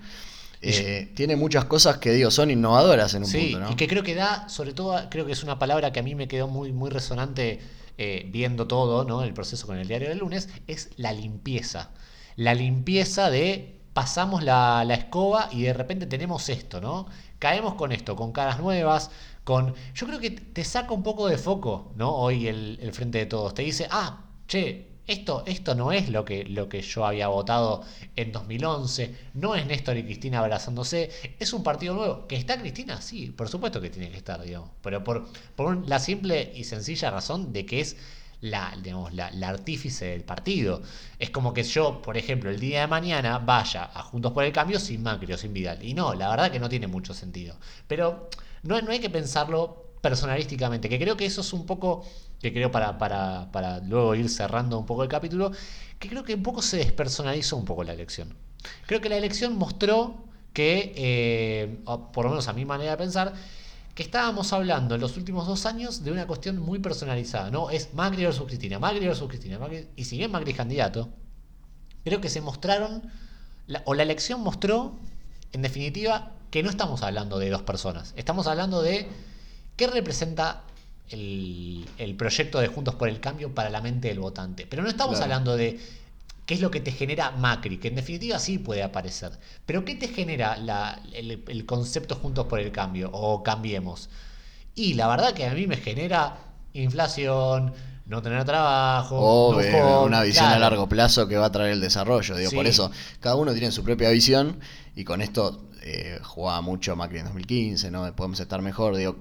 [0.62, 3.72] Eh, tiene muchas cosas que digo, son innovadoras en un punto, ¿no?
[3.72, 6.14] y que creo que da, sobre todo, creo que es una palabra que a mí
[6.14, 7.60] me quedó muy, muy resonante
[7.96, 9.22] eh, viendo todo, ¿no?
[9.22, 11.90] El proceso con el diario del lunes, es la limpieza.
[12.36, 17.06] La limpieza de pasamos la, escoba y de repente tenemos esto, ¿no?
[17.38, 19.10] Caemos con esto, con caras nuevas,
[19.44, 19.74] con...
[19.94, 22.14] Yo creo que te saca un poco de foco, ¿no?
[22.14, 23.54] Hoy el, frente de todos.
[23.54, 27.82] Te dice, ah, che, esto, esto no es lo que, lo que yo había votado
[28.16, 32.26] en 2011, no es Néstor y Cristina abrazándose, es un partido nuevo.
[32.26, 33.00] ¿Que está Cristina?
[33.00, 35.26] Sí, por supuesto que tiene que estar, digamos, pero por,
[35.56, 37.96] por la simple y sencilla razón de que es
[38.40, 40.82] la, digamos, la, artífice del partido.
[41.18, 44.52] Es como que yo, por ejemplo, el día de mañana vaya a Juntos por el
[44.52, 45.84] Cambio sin Macri o sin Vidal.
[45.84, 47.56] Y no, la verdad que no tiene mucho sentido.
[47.86, 48.28] Pero
[48.62, 52.04] no, no hay que pensarlo personalísticamente, que creo que eso es un poco
[52.40, 55.52] que creo para, para, para luego ir cerrando un poco el capítulo,
[55.98, 58.34] que creo que un poco se despersonalizó un poco la elección.
[58.86, 61.78] Creo que la elección mostró que, eh,
[62.12, 63.34] por lo menos a mi manera de pensar,
[63.94, 67.70] que estábamos hablando en los últimos dos años de una cuestión muy personalizada, ¿no?
[67.70, 69.58] Es Macri versus Cristina, Macri versus Cristina,
[69.96, 71.10] y si bien Macri es candidato,
[72.04, 73.02] creo que se mostraron,
[73.84, 74.98] o la elección mostró,
[75.52, 79.08] en definitiva, que no estamos hablando de dos personas, estamos hablando de
[79.76, 80.62] qué representa
[81.10, 84.66] el, proyecto de Juntos por el Cambio para la mente del votante.
[84.68, 85.78] Pero no estamos hablando de
[86.46, 89.32] qué es lo que te genera Macri, que en definitiva sí puede aparecer.
[89.66, 90.56] Pero ¿qué te genera
[91.12, 94.08] el, concepto Juntos por el Cambio o Cambiemos?
[94.74, 96.36] Y la verdad que a mí me genera
[96.72, 97.72] inflación,
[98.06, 99.48] no tener trabajo.
[100.04, 102.36] una visión a largo plazo que va a traer el desarrollo.
[102.36, 104.60] Digo, Por eso, cada uno tiene su propia visión
[104.94, 108.14] y con esto eh, jugaba mucho Macri en 2015, ¿no?
[108.14, 108.96] Podemos estar mejor.
[108.96, 109.16] Digo,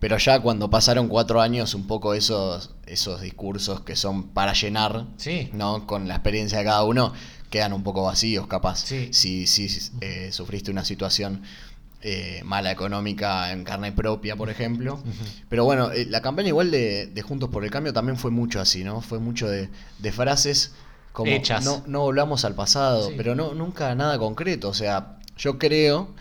[0.00, 5.06] pero ya cuando pasaron cuatro años, un poco esos, esos discursos que son para llenar,
[5.52, 5.86] ¿no?
[5.86, 7.12] Con la experiencia de cada uno,
[7.50, 8.84] quedan un poco vacíos, capaz.
[8.84, 9.12] Si,
[9.46, 9.68] si
[10.00, 11.42] eh, sufriste una situación
[12.02, 15.00] eh, mala económica en carne propia, por ejemplo.
[15.48, 18.84] Pero bueno, eh, la campaña igual de, Juntos por el Cambio también fue mucho así,
[18.84, 19.00] ¿no?
[19.00, 19.68] Fue mucho de,
[20.12, 20.72] frases
[21.12, 21.64] como Hechas.
[21.64, 24.68] No, no volvamos al pasado, pero no, nunca nada concreto.
[24.68, 26.14] O sea, yo creo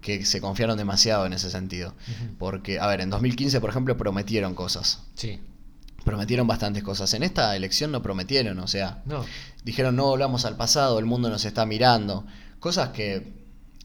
[0.00, 1.94] que se confiaron demasiado en ese sentido.
[2.38, 5.02] Porque, a ver, en 2015, por ejemplo, prometieron cosas.
[5.14, 5.40] Sí.
[6.04, 7.12] Prometieron bastantes cosas.
[7.14, 9.24] En esta elección no prometieron, o sea, no.
[9.64, 12.24] dijeron no volvamos al pasado, el mundo nos está mirando.
[12.60, 13.32] Cosas que,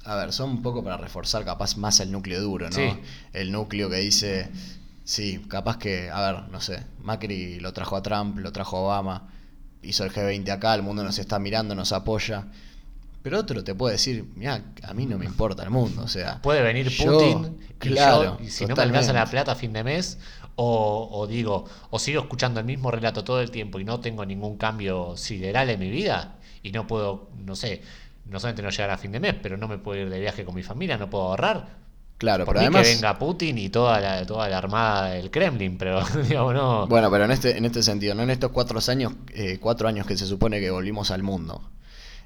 [0.06, 3.00] a ver, son un poco para reforzar capaz más el núcleo duro, ¿no?
[3.34, 4.50] El núcleo que dice,
[5.04, 8.82] sí, capaz que, a ver, no sé, Macri lo trajo a Trump, lo trajo a
[8.82, 9.30] Obama,
[9.82, 12.48] hizo el G20 acá, el mundo nos está mirando, nos apoya.
[13.24, 16.42] Pero otro te puede decir, mira, a mí no me importa el mundo, o sea...
[16.42, 20.20] Puede venir Putin claro, y, si no me alcanza la plata a fin de mes,
[20.56, 24.58] o, digo, o sigo escuchando el mismo relato todo el tiempo y no tengo ningún
[24.58, 27.82] cambio sideral en mi vida, y no puedo, no sé,
[28.26, 30.44] no solamente no llegar a fin de mes, pero no me puedo ir de viaje
[30.44, 31.82] con mi familia, no puedo ahorrar.
[32.18, 32.88] Claro, Por pero además...
[32.88, 36.88] que venga Putin y toda la, toda la armada del Kremlin, pero digamos no...
[36.88, 40.06] Bueno, pero en este, en este sentido, no en estos cuatro años, eh, cuatro años
[40.06, 41.62] que se supone que volvimos al mundo.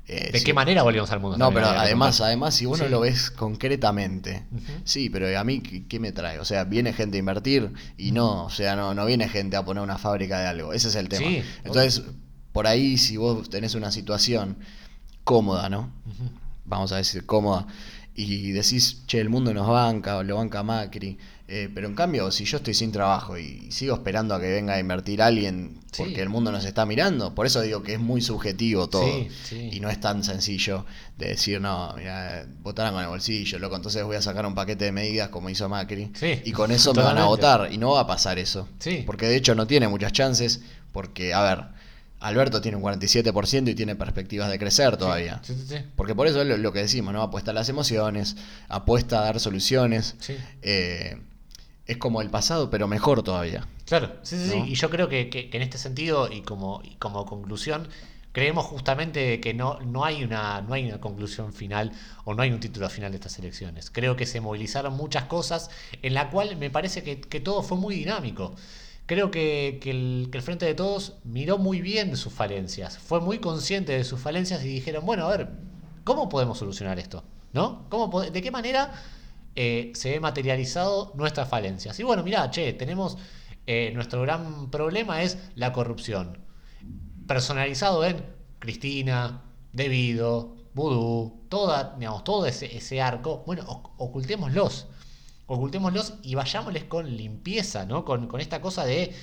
[0.09, 1.37] Eh, ¿De qué manera volvimos al mundo?
[1.37, 4.45] No, pero además, además, si uno lo ves concretamente,
[4.85, 6.39] sí, pero a mí, ¿qué, me trae?
[6.39, 9.65] O sea, viene gente a invertir y no, o sea, no, no viene gente a
[9.65, 10.71] poner una fábrica de algo.
[10.71, 11.27] Ese es el tema.
[11.65, 12.03] Entonces,
[12.53, 14.57] por ahí, si vos tenés una situación
[15.25, 15.91] cómoda, ¿no?
[16.63, 17.67] Vamos a decir cómoda,
[18.15, 21.17] y decís, che, el mundo nos banca, o lo banca Macri,
[21.49, 24.73] eh, pero en cambio, si yo estoy sin trabajo y sigo esperando a que venga
[24.73, 28.21] a invertir alguien porque el mundo nos está mirando, por eso digo que es muy
[28.21, 29.07] subjetivo todo.
[29.51, 30.86] Y no es tan sencillo
[31.17, 34.86] de decir, no, mira, votaran con el bolsillo, loco, entonces voy a sacar un paquete
[34.86, 36.12] de medidas como hizo Macri.
[36.43, 37.69] Y con eso me van a votar.
[37.71, 38.67] Y no va a pasar eso.
[39.05, 40.60] Porque de hecho no tiene muchas chances,
[40.91, 41.63] porque, a ver,
[42.19, 45.41] Alberto tiene un 47% y tiene perspectivas de crecer todavía.
[45.95, 47.21] Porque por eso es lo, que decimos, ¿no?
[47.21, 48.36] Apuesta a las emociones,
[48.67, 50.15] apuesta a dar soluciones.
[50.62, 51.17] Eh,
[51.88, 53.67] es como el pasado, pero mejor todavía.
[53.86, 54.63] Claro, sí, sí, sí.
[54.67, 57.88] Y yo creo que, en este sentido, y como, como conclusión,
[58.34, 61.93] creemos justamente que no, no, hay una, no hay una conclusión final
[62.26, 63.89] o no hay un título final de estas elecciones.
[63.89, 65.69] Creo que se movilizaron muchas cosas
[66.02, 68.54] en la cual me parece que, todo fue muy dinámico.
[69.06, 73.39] Creo que, el, que, el, Frente de Todos miró muy bien sus falencias, fue muy
[73.39, 75.50] consciente de sus falencias y dijeron, bueno, a ver,
[76.04, 77.23] ¿cómo podemos solucionar esto?
[77.54, 77.86] ¿No?
[77.88, 78.91] ¿Cómo, ¿De qué manera
[79.59, 81.99] eh, se ve materializado nuestras falencias.
[81.99, 83.17] Y bueno, mirá, che, tenemos
[83.65, 86.45] eh, nuestro gran problema es la corrupción.
[87.27, 88.23] Personalizado en
[88.59, 89.41] Cristina,
[89.73, 93.43] Debido, Vudú, toda, todo ese, arco.
[93.47, 93.63] Bueno,
[93.97, 94.89] ocultémoslos.
[95.47, 98.05] Ocultémoslos y vayámosles con limpieza, ¿no?
[98.05, 99.15] Con, esta cosa de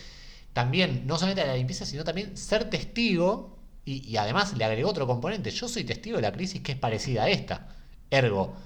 [0.53, 3.57] también, no solamente la limpieza, sino también ser testigo.
[3.85, 5.53] Y, y además le agregó otro componente.
[5.53, 7.69] Yo soy testigo de la crisis que es parecida a esta.
[8.11, 8.57] Ergo,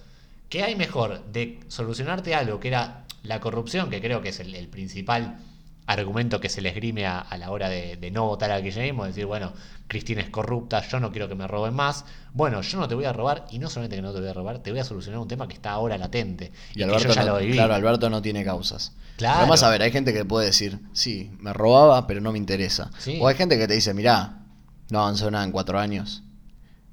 [0.48, 4.68] ¿Qué hay mejor de solucionarte algo que era la corrupción, que creo que es el,
[4.68, 5.38] principal
[5.86, 9.52] argumento que se les grime a, la hora de, no votar al kirchnerismo, decir, bueno,
[9.86, 12.04] Cristina es corrupta, yo no quiero que me roben más.
[12.32, 14.32] Bueno, yo no te voy a robar, y no solamente que no te voy a
[14.32, 16.52] robar, te voy a solucionar un tema que está ahora latente.
[16.74, 18.92] Y, Alberto, ya lo claro, Alberto no tiene causas.
[19.16, 19.40] Claro.
[19.40, 22.90] Además, a ver, hay gente que puede decir, sí, me robaba, pero no me interesa.
[23.20, 24.44] O hay gente que te dice, mirá,
[24.90, 26.22] no avanzó nada en cuatro años,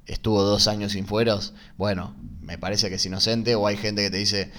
[0.06, 3.54] estuvo dos años sin fueros, bueno, me parece que es inocente.
[3.54, 4.52] O hay gente que te dice,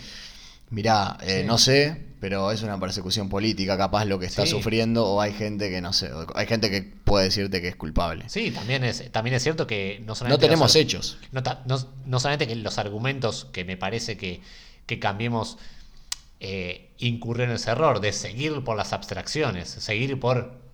[0.70, 5.22] mirá, eh, no sé, pero es una persecución política, capaz lo que está sufriendo, o
[5.22, 8.26] hay gente que no sé, hay gente que puede decirte que es culpable.
[8.28, 10.46] Sí, también es, también es cierto que no solamente.
[10.46, 11.18] No tenemos hechos.
[11.32, 11.42] No,
[12.06, 14.42] no, solamente que los argumentos que me parece que,
[14.86, 15.58] que cambiemos
[16.40, 20.67] eh, incurren en ese error de seguir por las abstracciones, seguir por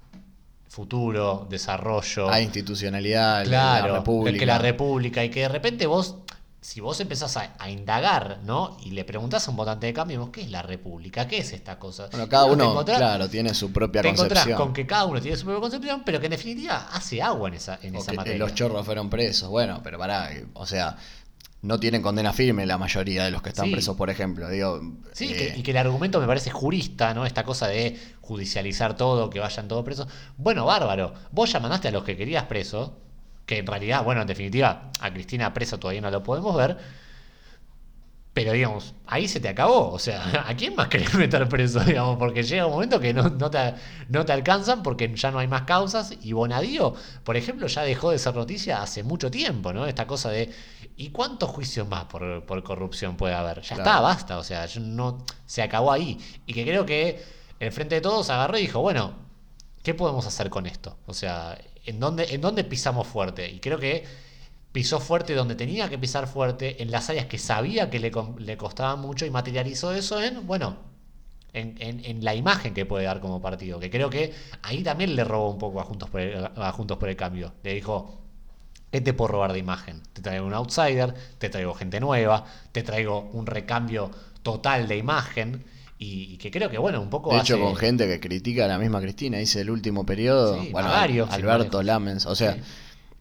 [0.73, 2.31] futuro, desarrollo.
[2.31, 4.39] a institucionalidad, la república.
[4.39, 6.15] Que la república y que de repente vos
[6.61, 8.77] si vos empezás a, indagar, ¿no?
[8.85, 11.27] Y le preguntás a un votante de cambio, ¿qué es la república?
[11.27, 12.07] ¿Qué es esta cosa?
[12.09, 14.57] Bueno, cada uno, claro, tiene su propia te concepción.
[14.57, 17.55] con que cada uno tiene su propia concepción, pero que en definitiva hace agua en
[17.55, 18.39] esa, en esa materia.
[18.39, 20.97] Los chorros fueron presos, bueno, pero pará, o sea,
[21.63, 24.49] no tienen condena firme la mayoría de los que están presos, por ejemplo.
[24.49, 24.81] Digo,
[25.13, 27.25] sí, eh, y que el argumento me parece jurista, ¿no?
[27.25, 30.07] Esta cosa de judicializar todo, que vayan todos presos.
[30.35, 31.13] Bueno, bárbaro.
[31.31, 32.91] Vos ya mandaste a los que querías presos,
[33.45, 36.77] que en realidad, bueno, en definitiva, a Cristina presa todavía no lo podemos ver.
[38.33, 39.91] Pero digamos, ahí se te acabó.
[39.91, 41.79] O sea, ¿a quién más querés meter preso?
[41.81, 43.75] Digamos, porque llega un momento que no, no, te,
[44.09, 46.13] no, te, alcanzan porque ya no hay más causas.
[46.21, 49.85] Y Bonadío, por ejemplo, ya dejó de ser noticia hace mucho tiempo, ¿no?
[49.85, 50.51] Esta cosa de.
[50.95, 53.61] ¿Y cuántos juicios más por, por corrupción puede haber?
[53.61, 54.37] Ya está, basta.
[54.37, 56.19] O sea, no, se acabó ahí.
[56.45, 57.23] Y que creo que
[57.59, 59.13] el Frente de Todos agarró y dijo, bueno,
[59.83, 60.97] ¿qué podemos hacer con esto?
[61.05, 63.49] O sea, en dónde, en dónde pisamos fuerte.
[63.49, 64.05] Y creo que
[64.73, 68.57] pisó fuerte donde tenía que pisar fuerte, en las áreas que sabía que le, le
[68.57, 70.77] costaban mucho y materializó eso en, bueno,
[71.53, 73.79] en, la imagen que puede dar como partido.
[73.79, 74.33] Que creo que
[74.63, 77.53] ahí también le robó un poco a Juntos por el, a Juntos por el Cambio.
[77.63, 78.19] Le dijo,
[78.91, 80.01] ¿qué te puedo robar de imagen?
[80.13, 84.09] Te traigo un outsider, te traigo gente nueva, te traigo un recambio
[84.41, 85.63] total de imagen.
[85.99, 87.31] Y, que creo que, bueno, un poco.
[87.31, 90.61] De hecho, con gente que critica a la misma Cristina, dice el último periodo.
[90.71, 92.25] bueno, Alberto Lamens.
[92.25, 92.57] O sea,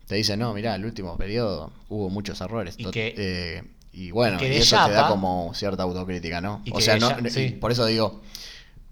[0.06, 2.74] te dice, no, mirá, el último periodo hubo muchos errores.
[2.78, 3.62] Y, eh,
[3.92, 6.62] y bueno, y, eso te da como cierta autocrítica, ¿no?
[6.70, 7.10] o sea, no,
[7.60, 8.22] por eso digo,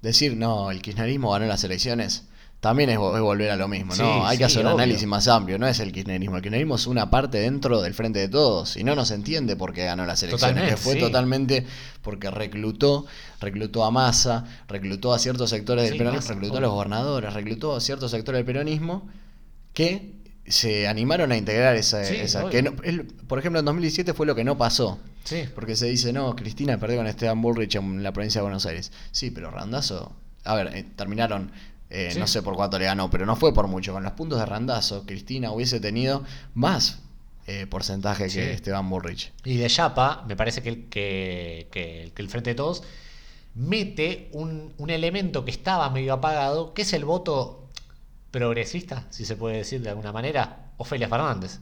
[0.02, 2.24] decir, no, el kirchnerismo ganó las elecciones
[2.60, 4.26] también es, volver a lo mismo, ¿no?
[4.26, 6.36] Hay que hacer un análisis más amplio, no es el kirchnerismo.
[6.36, 9.72] El kirchnerismo es una parte dentro del frente de todos y no nos entiende por
[9.72, 11.66] qué ganó las elecciones, que fue totalmente
[12.02, 13.06] porque reclutó,
[13.40, 17.80] reclutó a Massa, reclutó a ciertos sectores del peronismo, reclutó a los gobernadores, reclutó a
[17.80, 19.08] ciertos sectores del peronismo
[19.72, 20.19] que
[20.50, 22.02] se animaron a integrar esa...
[22.50, 24.98] que por ejemplo, en 2017 fue lo que no pasó.
[25.24, 25.44] Sí.
[25.54, 28.92] Porque se dice, no, Cristina perdió con Esteban Bullrich en la provincia de Buenos Aires.
[29.12, 30.12] Sí, pero Randazo...
[30.44, 31.52] A ver, eh, terminaron
[31.90, 33.92] eh, no sé por cuánto le ganó, pero no fue por mucho.
[33.92, 37.00] Con los puntos de randazo, Cristina hubiese tenido más
[37.48, 39.32] eh, porcentaje que Esteban Burrich.
[39.44, 42.84] Y de Yapa, me parece que el, que, el Frente de Todos
[43.56, 47.68] mete un, elemento que estaba medio apagado, que es el voto
[48.30, 51.60] progresista, si se puede decir de alguna manera, Ofelia Fernández,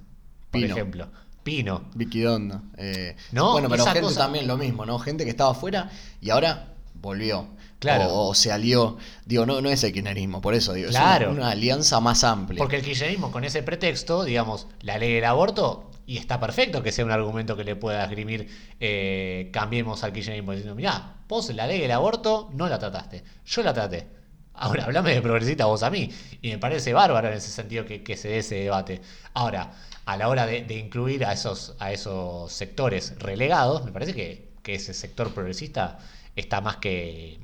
[0.51, 1.09] por ejemplo.
[1.43, 1.89] Pino.
[1.95, 2.61] Vicky Dondo.
[2.77, 3.53] Eh, ¿No?
[3.53, 4.99] Bueno, pero gente también lo mismo, ¿no?
[4.99, 7.49] Gente que estaba afuera y ahora volvió.
[7.79, 8.13] Claro.
[8.13, 8.99] O, se alió.
[9.25, 12.59] Digo, no, no es el kirchnerismo, por eso digo, es una, alianza más amplia.
[12.59, 16.91] Porque el kirchnerismo con ese pretexto, digamos, la ley del aborto, y está perfecto que
[16.91, 18.49] sea un argumento que le pueda esgrimir,
[18.81, 23.63] eh, cambiemos al kirchnerismo diciendo, mirá, vos la ley del aborto no la trataste, yo
[23.63, 24.18] la traté.
[24.61, 26.11] Ahora, hablame de progresista vos a mí.
[26.43, 29.01] Y me parece bárbaro en ese sentido que, se dé ese debate.
[29.35, 29.73] Ahora,
[30.05, 34.75] a la hora de, incluir a esos, a esos sectores relegados, me parece que, que
[34.75, 35.99] ese sector progresista
[36.37, 37.39] está más que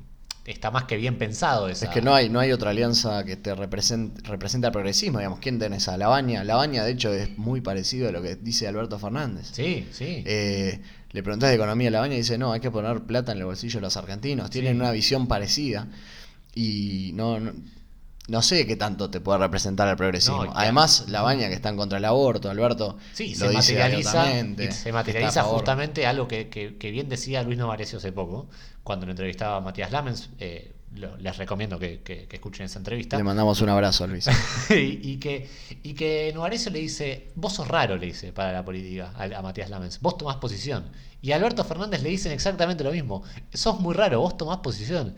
[0.45, 1.67] está más que bien pensado.
[1.67, 5.39] Es que no hay, no hay otra alianza que te represente, represente al progresismo, digamos.
[5.39, 6.43] ¿Quién tenés a Labaña?
[6.43, 9.49] Labaña, de hecho, es muy parecido a lo que dice Alberto Fernández.
[9.51, 10.23] Sí, sí.
[10.25, 10.79] Eh,
[11.11, 13.45] le preguntás de economía a Labaña y dice, no, hay que poner plata en el
[13.45, 14.51] bolsillo de los argentinos.
[14.51, 15.87] Tienen una visión parecida
[16.55, 17.37] y no,
[18.27, 20.47] no, sé qué tanto te puede representar el progresismo.
[20.55, 24.25] Además, Labaña, que está en contra del aborto, Alberto, sí, se materializa,
[24.71, 28.47] se materializa justamente algo que, que, bien decía Luis Novarecio hace poco,
[28.83, 30.75] cuando lo entrevistaba a Matías Lamens, eh,
[31.19, 33.17] les recomiendo que, escuchen esa entrevista.
[33.17, 34.27] Le mandamos un abrazo, Luis.
[34.69, 35.49] y, que,
[35.83, 39.69] y que Novarecio le dice, vos sos raro, le dice, para la política a, Matías
[39.69, 40.85] Lamens, vos tomás posición.
[41.21, 45.15] Y a Alberto Fernández le dicen exactamente lo mismo, sos muy raro, vos tomás posición.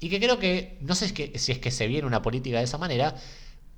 [0.00, 2.78] Y que creo que, no sé si es que, se viene una política de esa
[2.78, 3.14] manera,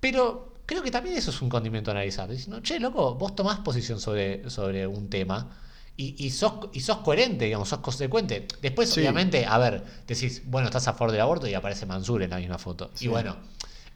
[0.01, 2.29] pero creo que también eso es un condimento a analizar.
[2.29, 5.49] Diciendo, che, loco, vos tomás posición sobre, sobre un tema
[5.97, 8.47] y, y sos, y sos coherente, digamos, sos consecuente.
[8.63, 9.01] Después, Sí.
[9.01, 12.39] obviamente, a ver, decís, bueno, estás a favor del aborto y aparece Mansur en la
[12.39, 12.91] misma foto.
[12.95, 13.07] Sí.
[13.07, 13.37] Y bueno,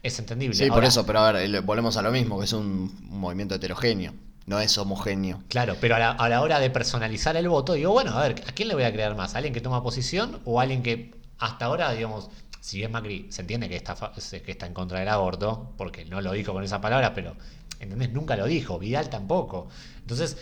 [0.01, 0.55] es entendible.
[0.55, 3.19] Sí, por eso, pero a ver, el- volvemos a lo mismo, que es un, un
[3.19, 4.13] movimiento heterogéneo,
[4.47, 5.41] no es homogéneo.
[5.47, 8.43] Claro, pero a la, a la hora de personalizar el voto, digo, bueno, a ver,
[8.47, 9.35] ¿a quién le voy a creer más?
[9.35, 11.11] ¿A alguien que toma posición o a alguien que
[11.43, 12.29] hasta ahora, digamos,
[12.61, 16.21] si bien Macri se entiende que está, que está en contra del aborto, porque no
[16.21, 17.35] lo dijo con esa palabra, pero,
[17.79, 18.13] ¿entendés?
[18.13, 19.67] Nunca lo dijo, Vidal tampoco.
[19.99, 20.37] Entonces,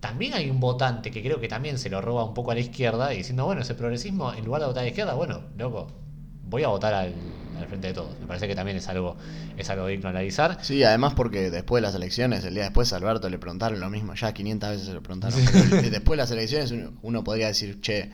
[0.00, 2.60] también hay un votante que creo que también se lo roba un poco a la
[2.60, 5.88] izquierda y diciendo, bueno, ese progresismo, en lugar de votar a la izquierda, bueno, loco,
[6.48, 7.12] voy a votar al,
[7.58, 8.18] al frente de todos.
[8.18, 9.18] Me parece que también es algo,
[9.58, 10.58] es algo digno de analizar.
[10.62, 13.90] Sí, además porque después de las elecciones, el día después a Alberto le preguntaron lo
[13.90, 15.38] mismo, ya 500 veces se lo preguntaron.
[15.70, 18.10] pero después de las elecciones uno, uno podría decir, che,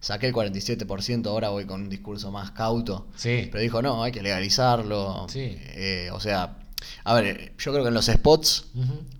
[0.00, 3.08] saqué el 47%, ahora voy con un discurso más cauto.
[3.16, 3.48] Sí.
[3.50, 5.26] Pero dijo, no, hay que legalizarlo.
[5.28, 5.56] Sí.
[5.58, 6.58] Eh, o sea,
[7.04, 8.66] a ver, yo creo que en los spots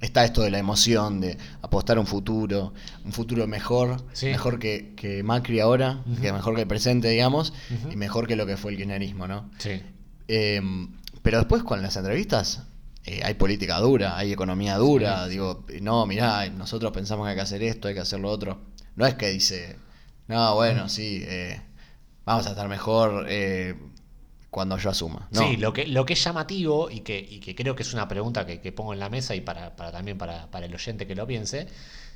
[0.01, 2.73] está esto de la emoción, de apostar a un futuro,
[3.05, 4.27] un futuro mejor, Sí.
[4.27, 7.53] mejor que, que Macri ahora, que mejor que el presente, digamos,
[7.91, 9.51] y mejor que lo que fue el kirchnerismo, ¿no?
[9.59, 9.81] Sí.
[10.29, 10.61] Eh,
[11.23, 12.63] pero después con las entrevistas
[13.05, 15.25] eh, hay política dura, hay economía dura.
[15.25, 15.31] Sí.
[15.31, 18.61] Digo, no, mirá, nosotros pensamos que hay que hacer esto, hay que hacer lo otro.
[18.97, 19.77] No es que dice,
[20.29, 21.61] no, bueno, sí, eh,
[22.25, 23.75] vamos a estar mejor eh,
[24.51, 25.29] cuando yo asuma.
[25.31, 25.43] No.
[25.43, 28.09] Sí, lo que, lo que es llamativo y que, y que creo que es una
[28.09, 31.07] pregunta que, que pongo en la mesa y para, para también para, para el oyente
[31.07, 31.69] que lo piense,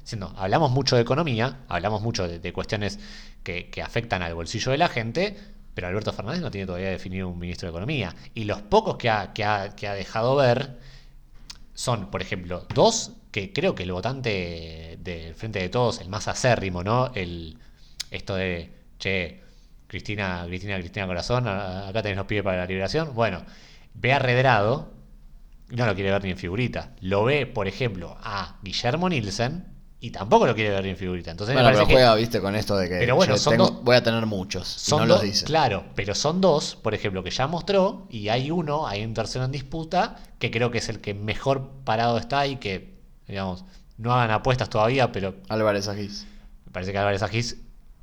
[0.04, 2.98] siendo, hablamos mucho de economía, hablamos mucho de, de cuestiones
[3.42, 5.36] que, que afectan al bolsillo de la gente,
[5.74, 8.14] pero Alberto Fernández no tiene todavía definido un ministro de Economía.
[8.34, 10.78] Y los pocos que ha, que ha, que ha dejado ver
[11.74, 16.26] son, por ejemplo, dos que creo que el votante del Frente de Todos, el más
[16.28, 17.12] acérrimo, ¿no?
[17.14, 17.56] El,
[18.11, 19.40] esto de, che,
[19.86, 23.14] Cristina, Cristina, Cristina Corazón, acá tenés los pibes para la liberación.
[23.14, 23.42] Bueno,
[23.94, 24.92] ve a Redrado
[25.70, 26.90] y no lo quiere ver ni en figurita.
[27.00, 29.66] Lo ve, por ejemplo, a Guillermo Nielsen
[30.02, 31.30] y tampoco lo quiere ver ni en figurita.
[31.32, 33.66] Entonces me Bueno, pero que juega, viste, con esto de que Pero bueno, son tengo-
[33.70, 34.86] dos- voy a tener muchos.
[34.88, 35.44] y no dos, los dice.
[35.44, 39.44] claro, pero son dos, por ejemplo, que ya mostró y hay uno, hay un tercero
[39.44, 42.94] en disputa que creo que es el que mejor parado está y que,
[43.26, 43.64] digamos,
[43.98, 46.26] no hagan apuestas todavía, pero Álvarez Agis.
[46.64, 47.56] me parece que Álvarez Agis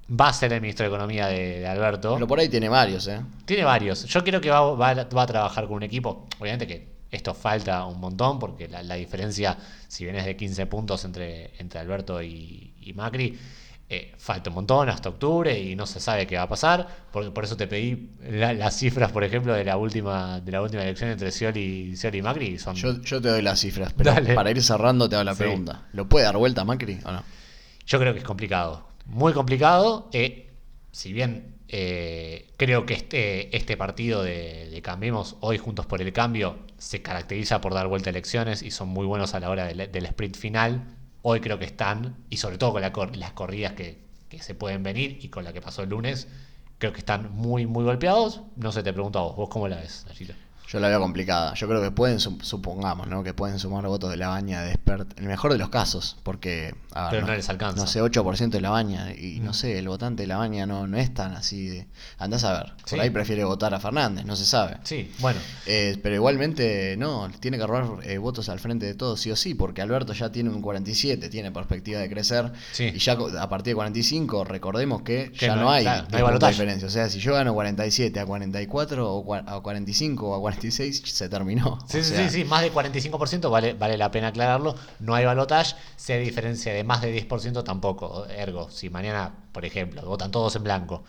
[0.09, 2.13] va a ser el ministro de Economía de, de Alberto.
[2.13, 3.21] Pero por ahí tiene varios, ¿eh?
[3.45, 4.05] Tiene varios.
[4.05, 6.27] Yo creo que va, va a- va a trabajar con un equipo.
[6.39, 10.65] Obviamente que esto falta un montón porque la, la diferencia, si bien es de 15
[10.67, 13.37] puntos entre, entre Alberto y, y Macri,
[13.89, 16.85] eh, falta un montón hasta octubre y no se sabe qué va a pasar.
[17.11, 20.61] Por, por eso te pedí la- las cifras, por ejemplo, de la última de la
[20.61, 22.59] última elección entre Scioli, Scioli y Macri.
[22.59, 24.33] Son, Yo, yo te doy las cifras, pero Dale.
[24.35, 25.39] para ir cerrando te hago la Sí.
[25.39, 25.85] pregunta.
[25.93, 27.23] ¿Lo puede dar vuelta Macri o no?
[27.85, 28.86] Yo creo que es complicado.
[29.07, 30.09] Muy complicado.
[30.13, 30.43] eh,
[30.91, 36.59] si bien eh, creo que este, este partido de, Cambiemos, hoy Juntos por el Cambio,
[36.77, 40.05] se caracteriza por dar vuelta a elecciones y son muy buenos a la hora del,
[40.05, 40.95] sprint final.
[41.23, 43.97] Hoy creo que están, y sobre todo con las corridas que,
[44.29, 46.27] que se pueden venir y con la que pasó el lunes,
[46.77, 48.41] creo que están muy, muy golpeados.
[48.55, 50.33] No sé, te pregunto a vos, ¿vos cómo la ves, Nachito?
[50.67, 51.53] Yo la veo complicada.
[51.53, 53.23] Yo creo que pueden, sup- supongamos, ¿no?
[53.23, 55.17] Que pueden sumar votos de la baña de Despert.
[55.17, 56.75] En el mejor de los casos, porque.
[56.93, 57.81] a ver, Pero no no, les alcanza.
[57.81, 59.13] No sé, 8% de la baña.
[59.15, 59.53] Y no Mm.
[59.53, 61.87] sé, el votante de la baña no, no es tan así de.
[62.17, 62.73] Andás a ver.
[62.81, 62.99] Por Sí.
[62.99, 64.77] ahí prefiere votar a Fernández, no se sabe.
[64.83, 65.39] Sí, bueno.
[65.67, 69.35] Eh, pero igualmente, no, tiene que robar eh, votos al frente de todos, sí o
[69.35, 72.51] sí, porque Alberto ya tiene un 47, tiene perspectiva de crecer.
[72.73, 72.91] Sí.
[72.93, 75.83] Y ya a partir de 45, recordemos que, Que ya no- hay, claro, no hay
[75.83, 76.51] 10 puntos de balotaje.
[76.53, 76.87] diferencia.
[76.87, 81.29] O sea, si yo gano 47 a 44 o a 45 o a 46, se
[81.29, 81.79] terminó.
[81.87, 84.75] Sí, O sí, sea, sí, sí, más de 45% vale, vale la pena aclararlo.
[84.99, 88.25] No hay balotage, si hay diferencia de más de 10% tampoco.
[88.27, 91.03] Ergo, si mañana, por ejemplo, votan todos en blanco,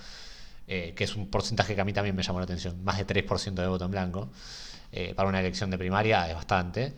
[0.67, 3.07] eh, que es un porcentaje que a mí también me llamó la atención, más de
[3.07, 4.29] 3% de voto en blanco,
[4.93, 6.95] eh, para una elección de primaria es bastante.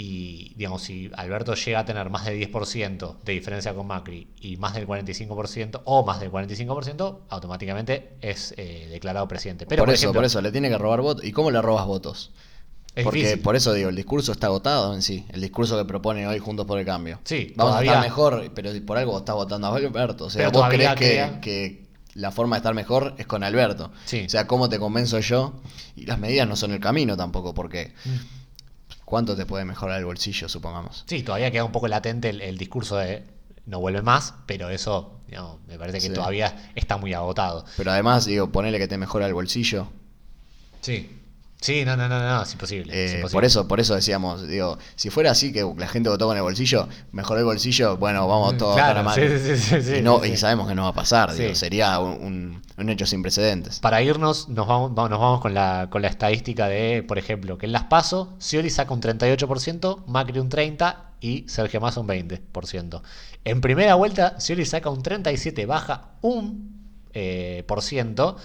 [0.00, 4.56] Y digamos, si Alberto llega a tener más de 10% de diferencia con Macri y
[4.56, 9.66] más del 45% o más del 45%, automáticamente es eh, declarado presidente.
[9.66, 11.24] Pero por, por, eso, ejemplo, por eso, le tiene que robar votos.
[11.24, 12.30] ¿Y cómo le robas votos?
[12.94, 13.40] es Porque difícil.
[13.42, 15.26] por eso digo, el discurso está agotado en sí.
[15.30, 17.18] El discurso que propone hoy Juntos por el Cambio.
[17.24, 20.26] Sí, Vamos todavía- a estar mejor, pero por algo estás votando a Alberto.
[20.26, 23.90] O sea, Pero vos que, crea- que la forma de estar mejor es con Alberto.
[24.04, 24.22] Sí.
[24.26, 25.54] O sea, ¿cómo te convenzo yo?
[25.96, 28.37] Y las medidas no son el camino tampoco, porque Mm.
[29.08, 31.04] ¿Cuánto te puede mejorar el bolsillo, supongamos?
[31.06, 33.24] Sí, todavía queda un poco latente el, el discurso de
[33.64, 36.12] no vuelve más, pero eso digamos, me parece que Sí.
[36.12, 37.64] todavía está muy agotado.
[37.76, 39.88] Pero además, digo, ponele que te mejora el bolsillo.
[40.80, 41.17] Sí.
[41.60, 42.92] Sí, no, no, no, no, es imposible.
[42.92, 43.32] es Eh, imposible.
[43.36, 46.42] por eso, por eso decíamos, digo, si fuera así que la gente votó con el
[46.44, 50.24] bolsillo, mejoró el bolsillo, bueno, vamos todos Claro, a sí, sí, sí, sí, y, no,
[50.24, 53.80] y sabemos que no va a pasar, digo, sería un, hecho sin precedentes.
[53.80, 57.58] Para irnos, nos vamos, vamos- nos vamos con la, con la estadística de, por ejemplo,
[57.58, 62.06] que en Las Paso, Scioli saca un 38%, Macri un 30%, y Sergio Massa un
[62.06, 63.02] 20%.
[63.44, 66.78] En primera vuelta, Scioli saca un 37%, baja un
[67.14, 68.36] eh, por ciento,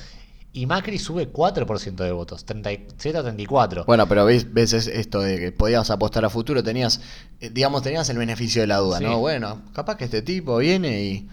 [0.54, 3.86] y Macri sube 4% de votos, 37 a 34.
[3.86, 7.02] Bueno, pero ves, ves esto de que podías apostar a futuro, tenías,
[7.42, 9.20] eh, digamos, tenías el beneficio de la duda, ¿no?
[9.20, 11.28] Bueno, capaz que este tipo viene y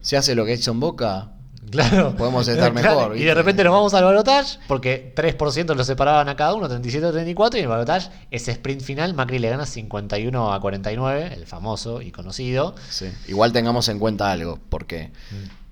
[0.00, 1.30] se hace lo que hecho en Boca,
[1.70, 2.14] Claro.
[2.14, 3.16] Podemos estar mejor.
[3.16, 7.06] Y de repente nos vamos al balotage, porque 3% lo separaban a cada uno, 37
[7.06, 11.32] a 34, y en el balotage, ese sprint final, Macri le gana 51 a 49,
[11.34, 12.74] el famoso y conocido.
[12.90, 13.06] Sí.
[13.28, 15.63] Igual tengamos en cuenta algo, porque mm.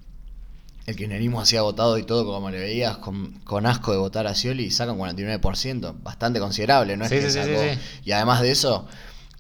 [0.87, 4.71] El kirchnerismo hacía votado y todo, como le veías, con, asco de votar a Scioli,
[4.71, 7.05] saca un 49%, bastante considerable, ¿no?
[7.05, 8.87] Es que sí, Y además de eso,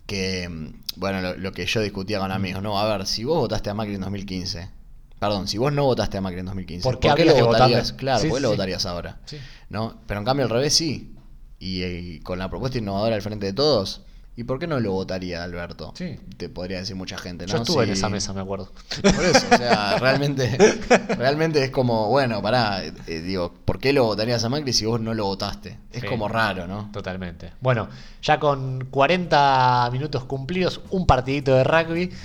[0.06, 2.78] que, mm, bueno, lo, lo que yo discutía con amigos, ¿no?
[2.78, 4.82] A ver, si vos votaste a Macri en 2015
[5.22, 7.92] Perdón, si vos no votaste a Macri en 2015, ¿por qué, lo votarías?
[7.92, 9.20] Claro, ¿por qué lo votarías ahora?
[9.68, 10.00] ¿No?
[10.08, 11.14] Pero en cambio al revés sí.
[11.60, 14.00] Y, con la propuesta innovadora al frente de todos,
[14.36, 15.92] ¿y por qué no lo votaría Alberto?
[15.96, 16.18] Sí.
[16.36, 17.52] Te podría decir mucha gente, ¿no?
[17.52, 18.70] Yo estuve en esa mesa, me acuerdo.
[19.02, 20.56] Por eso, o sea, realmente,
[21.16, 25.00] realmente es como, bueno, pará, eh, digo, ¿por qué lo votarías a Macri si vos
[25.00, 25.78] no lo votaste?
[25.92, 26.90] Es como raro, ¿no?
[26.92, 27.52] Totalmente.
[27.60, 27.88] Bueno,
[28.22, 32.10] ya con 40 minutos cumplidos, un partidito de rugby.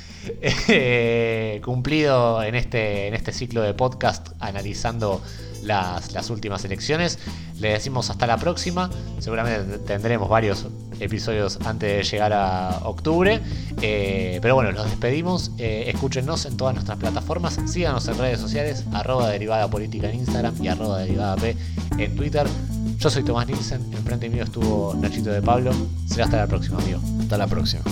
[0.68, 5.22] Eh, cumplido en este, en este ciclo de podcast analizando
[5.68, 7.20] las, últimas elecciones.
[7.60, 8.90] Le decimos hasta la próxima.
[9.20, 10.66] Seguramente tendremos varios
[11.00, 13.42] episodios antes de llegar a octubre.
[13.82, 15.52] Eh, pero bueno, nos despedimos.
[15.58, 17.60] Eh, escúchenos en todas nuestras plataformas.
[17.66, 18.86] Síganos en redes sociales.
[18.94, 21.56] Arroba derivada política en Instagram y arroba derivada P
[21.98, 22.48] en Twitter.
[22.98, 23.82] Yo soy Tomás Nielsen.
[23.94, 25.72] Enfrente mío estuvo Nachito de Pablo.
[26.08, 27.00] Será hasta la próxima, amigo.
[27.22, 27.84] Hasta la próxima.